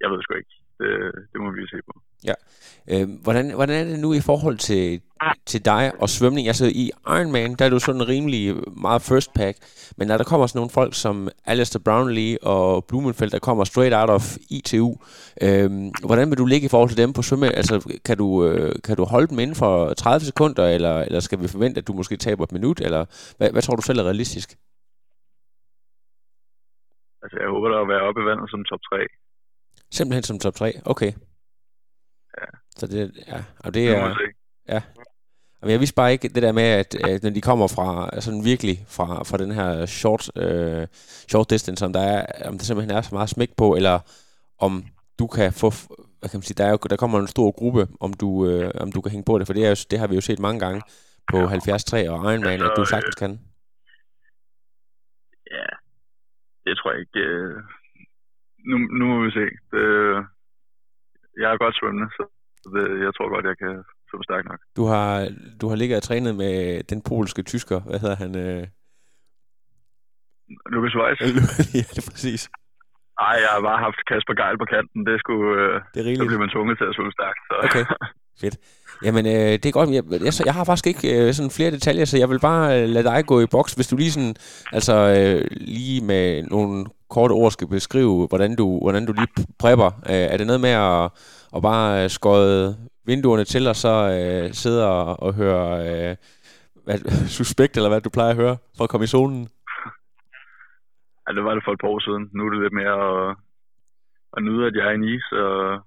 jeg 0.02 0.10
ved 0.12 0.22
sgu 0.22 0.34
ikke. 0.42 0.56
Det, 0.80 0.92
det 1.32 1.42
må 1.42 1.52
vi 1.52 1.68
se 1.74 1.80
på. 1.90 1.94
Ja. 2.30 2.34
Øh, 2.92 3.08
hvordan, 3.24 3.52
hvordan 3.52 3.76
er 3.76 3.84
det 3.92 4.00
nu 4.00 4.14
i 4.14 4.22
forhold 4.22 4.58
til, 4.58 5.02
til 5.46 5.66
dig 5.66 5.92
og 6.00 6.10
svømning? 6.10 6.48
Altså 6.48 6.66
i 6.66 6.92
Ironman, 7.08 7.56
der 7.56 7.66
er 7.66 7.70
du 7.70 7.80
sådan 7.80 8.08
rimelig 8.08 8.56
meget 8.82 9.02
first 9.02 9.34
pack, 9.34 9.58
men 9.98 10.08
når 10.08 10.18
der 10.18 10.24
kommer 10.24 10.48
sådan 10.48 10.58
nogle 10.58 10.70
folk 10.70 10.94
som 10.96 11.30
Alistair 11.46 11.82
Brownlee 11.86 12.44
og 12.44 12.86
Blumenfeldt, 12.86 13.34
der 13.34 13.40
kommer 13.40 13.64
straight 13.64 13.96
out 13.96 14.10
of 14.10 14.38
ITU, 14.50 14.96
øh, 15.42 15.72
hvordan 16.06 16.30
vil 16.30 16.38
du 16.38 16.46
ligge 16.46 16.66
i 16.66 16.70
forhold 16.70 16.90
til 16.90 16.98
dem 16.98 17.14
på 17.14 17.22
svømme? 17.22 17.56
Altså 17.56 18.00
kan 18.06 18.18
du, 18.18 18.46
øh, 18.46 18.76
kan 18.84 18.98
du 18.98 19.06
holde 19.06 19.28
dem 19.28 19.40
inden 19.40 19.56
for 19.56 19.94
30 19.94 20.26
sekunder, 20.26 20.68
eller, 20.68 21.00
eller 21.00 21.20
skal 21.20 21.42
vi 21.42 21.48
forvente, 21.48 21.80
at 21.80 21.88
du 21.88 21.94
måske 21.94 22.18
taber 22.18 22.44
et 22.44 22.52
minut, 22.52 22.82
eller 22.82 23.06
hvad, 23.38 23.52
hvad 23.52 23.62
tror 23.62 23.76
du 23.76 23.82
selv 23.82 24.00
er 24.00 24.04
realistisk? 24.04 24.58
Altså 27.24 27.38
jeg 27.42 27.50
håber, 27.50 27.68
der 27.70 27.80
vil 27.80 27.94
være 27.94 28.08
oppe 28.08 28.22
i 28.22 28.26
vandet 28.26 28.50
som 28.50 28.64
top 28.64 28.80
3. 28.90 28.98
Simpelthen 29.92 30.24
som 30.24 30.40
top 30.40 30.56
3? 30.56 30.74
Okay. 30.86 31.12
Ja. 32.40 32.48
Så 32.78 32.88
det, 32.88 33.12
ja, 33.28 33.44
og 33.60 33.74
det 33.74 33.90
Det 33.90 33.98
er... 33.98 34.16
Ja. 34.68 34.82
Jamen, 35.62 35.72
jeg 35.72 35.80
vidste 35.80 35.96
bare 35.96 36.12
ikke 36.12 36.28
det 36.28 36.44
der 36.44 36.52
med, 36.52 36.64
at, 36.64 36.96
at 36.96 37.24
når 37.24 37.30
de 37.30 37.42
kommer 37.42 37.68
fra 37.68 38.22
sådan 38.22 38.46
virkelig 38.46 38.86
fra, 38.88 39.24
fra 39.24 39.38
den 39.38 39.52
her 39.52 39.86
short, 39.86 40.38
øh, 40.38 40.88
short 41.30 41.50
distance, 41.50 41.86
om 41.86 41.94
der, 41.94 42.02
er, 42.02 42.50
om 42.50 42.58
der 42.58 42.66
simpelthen 42.66 42.98
er 42.98 43.02
så 43.02 43.16
meget 43.16 43.30
smæk 43.30 43.56
på, 43.58 43.76
eller 43.76 44.00
om 44.58 44.86
du 45.20 45.28
kan 45.28 45.54
få, 45.54 45.72
hvad 46.20 46.30
kan 46.30 46.38
man 46.38 46.42
sige, 46.42 46.56
der, 46.56 46.66
er 46.66 46.70
jo, 46.70 46.78
der 46.90 46.96
kommer 46.96 47.20
en 47.20 47.28
stor 47.28 47.52
gruppe, 47.52 47.88
om 48.00 48.14
du, 48.14 48.48
øh, 48.48 48.72
om 48.76 48.92
du 48.92 49.02
kan 49.02 49.12
hænge 49.12 49.26
på 49.26 49.40
det, 49.40 49.48
for 49.48 49.54
det, 49.54 49.66
er 49.66 49.70
jo, 49.70 49.76
det 49.92 50.00
har 50.00 50.08
vi 50.08 50.16
jo 50.16 50.22
set 50.22 50.40
mange 50.40 50.60
gange 50.60 50.82
på 51.32 51.38
73 51.38 51.94
og 51.94 52.00
Ironman, 52.00 52.62
at 52.62 52.72
du 52.78 52.86
sagtens 52.86 53.16
kan. 53.16 53.40
Ja, 55.52 55.66
det 56.66 56.78
tror 56.78 56.92
jeg 56.92 57.00
ikke. 57.06 57.20
øh, 57.20 57.56
Nu, 58.70 58.76
nu 59.00 59.04
må 59.12 59.16
vi 59.26 59.32
se. 59.40 59.46
Det, 59.74 59.84
jeg 61.42 61.50
er 61.54 61.58
godt 61.64 61.76
svømmende, 61.80 62.08
så 62.18 62.24
det, 62.74 62.84
jeg 63.06 63.12
tror 63.16 63.30
godt, 63.36 63.46
jeg 63.52 63.58
kan 63.64 63.74
svømme 64.10 64.24
stærkt 64.30 64.48
nok. 64.52 64.60
Du 64.78 64.84
har, 64.92 65.10
du 65.62 65.66
har 65.70 65.76
ligget 65.76 65.98
og 65.98 66.04
trænet 66.04 66.34
med 66.44 66.84
den 66.92 67.00
polske 67.10 67.42
tysker, 67.52 67.80
hvad 67.90 68.00
hedder 68.04 68.16
han? 68.24 68.32
Øh? 68.46 68.64
Lukas 70.74 70.96
Weiss? 71.00 71.20
ja, 71.78 71.84
det 71.94 71.98
er 72.04 72.08
præcis. 72.12 72.42
Nej, 73.22 73.36
jeg 73.44 73.50
har 73.56 73.62
bare 73.70 73.80
haft 73.88 74.00
Kasper 74.10 74.36
Geil 74.42 74.58
på 74.64 74.68
kanten. 74.76 75.00
Det 75.10 75.16
skulle, 75.24 75.48
øh, 75.64 75.74
Det 75.94 76.00
er 76.00 76.04
så 76.04 76.08
rigeligt. 76.10 76.30
bliver 76.32 76.44
man 76.46 76.54
tvunget 76.56 76.76
til 76.78 76.86
at 76.90 76.96
svømme 76.96 77.14
stærkt. 77.20 77.40
Så. 77.50 77.54
Okay. 77.68 77.86
Fedt. 78.40 78.58
Jamen, 79.06 79.26
øh, 79.26 79.52
det 79.62 79.66
er 79.66 79.72
godt. 79.72 79.90
Jeg, 79.90 80.04
jeg, 80.12 80.34
jeg 80.46 80.54
har 80.54 80.64
faktisk 80.64 80.88
ikke 80.88 81.28
øh, 81.28 81.34
sådan 81.34 81.52
flere 81.52 81.72
detaljer, 81.72 82.06
så 82.06 82.18
jeg 82.18 82.30
vil 82.30 82.40
bare 82.40 82.82
øh, 82.82 82.90
lade 82.90 83.04
dig 83.04 83.26
gå 83.26 83.42
i 83.42 83.46
boks, 83.52 83.74
hvis 83.74 83.88
du 83.88 83.96
lige 83.96 84.12
sådan, 84.12 84.36
altså 84.72 84.96
øh, 85.18 85.48
lige 85.52 86.06
med 86.06 86.44
nogle 86.44 86.86
korte 87.10 87.34
ord 87.34 87.52
skal 87.52 87.68
beskrive, 87.68 88.28
hvordan 88.28 88.56
du, 88.56 88.80
hvordan 88.80 89.06
du 89.06 89.14
lige 89.14 89.46
prepper. 89.60 89.86
Øh, 89.86 90.26
er 90.32 90.38
det 90.38 90.48
noget 90.48 90.62
med 90.62 90.70
at, 90.70 91.04
at 91.56 91.62
bare 91.62 92.04
øh, 92.04 92.10
skåde 92.10 92.78
vinduerne 93.06 93.44
til, 93.44 93.68
og 93.68 93.76
så 93.76 93.94
øh, 94.18 94.54
sidde 94.54 94.88
og, 94.88 95.24
og 95.24 95.34
høre 95.34 95.66
øh, 95.88 96.16
hvad, 96.86 96.98
suspekt, 97.38 97.76
eller 97.76 97.90
hvad 97.90 98.02
du 98.02 98.10
plejer 98.10 98.30
at 98.30 98.42
høre, 98.44 98.58
for 98.78 98.84
at 98.84 98.90
komme 98.90 99.04
i 99.04 99.14
zonen? 99.16 99.50
Ja, 101.24 101.34
det 101.36 101.44
var 101.44 101.54
det 101.56 101.64
for 101.66 101.74
et 101.74 101.82
par 101.82 101.88
år 101.88 102.00
siden. 102.00 102.30
Nu 102.34 102.46
er 102.46 102.50
det 102.50 102.62
lidt 102.62 102.80
mere 102.82 102.98
at, 103.10 103.36
at 104.38 104.44
nyde, 104.44 104.68
at 104.68 104.76
jeg 104.76 104.86
er 104.88 104.96
i 104.98 104.98
Nice, 104.98 105.32
og 105.48 105.80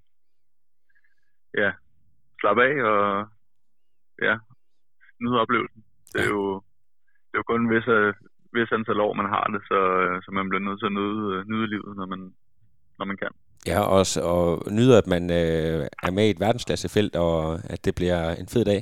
ja, 1.62 1.70
slappe 2.44 2.62
af, 2.70 2.74
og 2.92 3.00
ja, 4.26 4.34
nyde 5.22 5.40
oplevelsen. 5.42 5.80
Det 6.12 6.20
er 6.26 6.30
jo, 6.36 6.44
det 7.28 7.34
er 7.36 7.42
jo 7.42 7.48
kun 7.50 7.60
en 7.64 7.70
vis, 7.74 7.88
øh, 7.98 8.14
vis 8.56 8.72
antal 8.72 9.00
år, 9.06 9.12
man 9.20 9.28
har 9.34 9.44
det, 9.54 9.60
så, 9.70 9.78
så 10.24 10.28
man 10.38 10.48
bliver 10.48 10.64
nødt 10.66 10.78
til 10.80 10.86
at 10.90 10.96
nyde, 10.98 11.44
nyde 11.50 11.66
livet, 11.74 11.92
når 12.00 12.06
man, 12.12 12.20
når 12.98 13.04
man 13.10 13.16
kan. 13.22 13.32
Ja, 13.66 13.80
og, 13.94 14.06
s- 14.06 14.22
og 14.32 14.44
nyder, 14.78 14.96
at 15.02 15.06
man 15.14 15.22
øh, 15.40 15.80
er 16.06 16.10
med 16.16 16.24
i 16.26 16.30
et 16.30 16.40
verdensklassefelt, 16.40 17.16
og 17.16 17.36
at 17.74 17.84
det 17.84 17.94
bliver 17.94 18.20
en 18.40 18.48
fed 18.54 18.64
dag. 18.64 18.80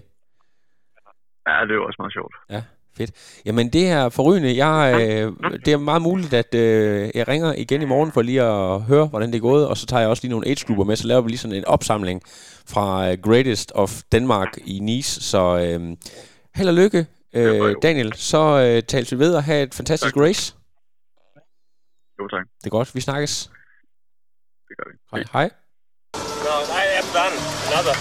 Ja, 1.49 1.55
det 1.67 1.71
er 1.71 1.75
jo 1.81 1.87
også 1.89 2.01
meget 2.03 2.13
sjovt. 2.19 2.35
Ja, 2.51 2.63
fedt. 2.97 3.11
Jamen 3.45 3.69
det 3.69 3.89
er 3.89 4.09
forrygende. 4.09 4.67
Jeg, 4.67 4.95
øh, 5.01 5.33
det 5.65 5.73
er 5.73 5.77
meget 5.77 6.03
muligt, 6.03 6.33
at 6.35 6.55
øh, 6.55 7.11
jeg 7.15 7.29
ringer 7.29 7.53
igen 7.53 7.83
i 7.83 7.85
morgen 7.85 8.13
for 8.13 8.23
lige 8.23 8.43
at 8.43 8.81
høre, 8.83 9.07
hvordan 9.07 9.29
det 9.29 9.37
er 9.37 9.41
gået, 9.41 9.69
og 9.69 9.77
så 9.77 9.87
tager 9.87 10.01
jeg 10.01 10.09
også 10.11 10.23
lige 10.23 10.31
nogle 10.31 10.49
age-grupper 10.49 10.85
med, 10.85 10.97
så 10.97 11.07
laver 11.07 11.21
vi 11.21 11.29
lige 11.29 11.39
sådan 11.39 11.57
en 11.57 11.65
opsamling 11.65 12.23
fra 12.67 13.11
øh, 13.11 13.19
Greatest 13.19 13.73
of 13.75 14.03
Denmark 14.13 14.59
i 14.65 14.79
Nice. 14.79 15.23
Så 15.23 15.59
øh, 15.59 15.97
held 16.55 16.69
og 16.69 16.75
lykke, 16.75 17.07
øh, 17.35 17.75
Daniel. 17.83 18.13
Så 18.17 18.39
øh, 18.39 18.83
tales 18.83 19.13
vi 19.13 19.19
ved 19.19 19.35
og 19.35 19.45
have 19.45 19.63
et 19.63 19.75
fantastisk 19.75 20.17
race. 20.17 20.55
Jo, 22.21 22.29
tak. 22.29 22.47
Det 22.61 22.67
er 22.67 22.71
godt. 22.71 22.95
Vi 22.95 23.01
snakkes. 23.01 23.51
Det 24.69 24.75
gør 24.79 24.87
vi. 24.91 24.97
Hej. 25.13 25.25
Hej. 25.33 25.51
No, 26.47 26.55
I 26.83 26.85
am 27.01 27.07
done. 27.19 27.37
Another. 27.69 27.95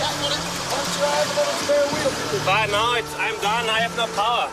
But 2.50 2.66
no, 2.76 2.84
it's, 3.00 3.14
I'm 3.26 3.38
done. 3.48 3.66
I 3.76 3.80
have 3.86 3.96
no 3.98 4.06
power. 4.22 4.46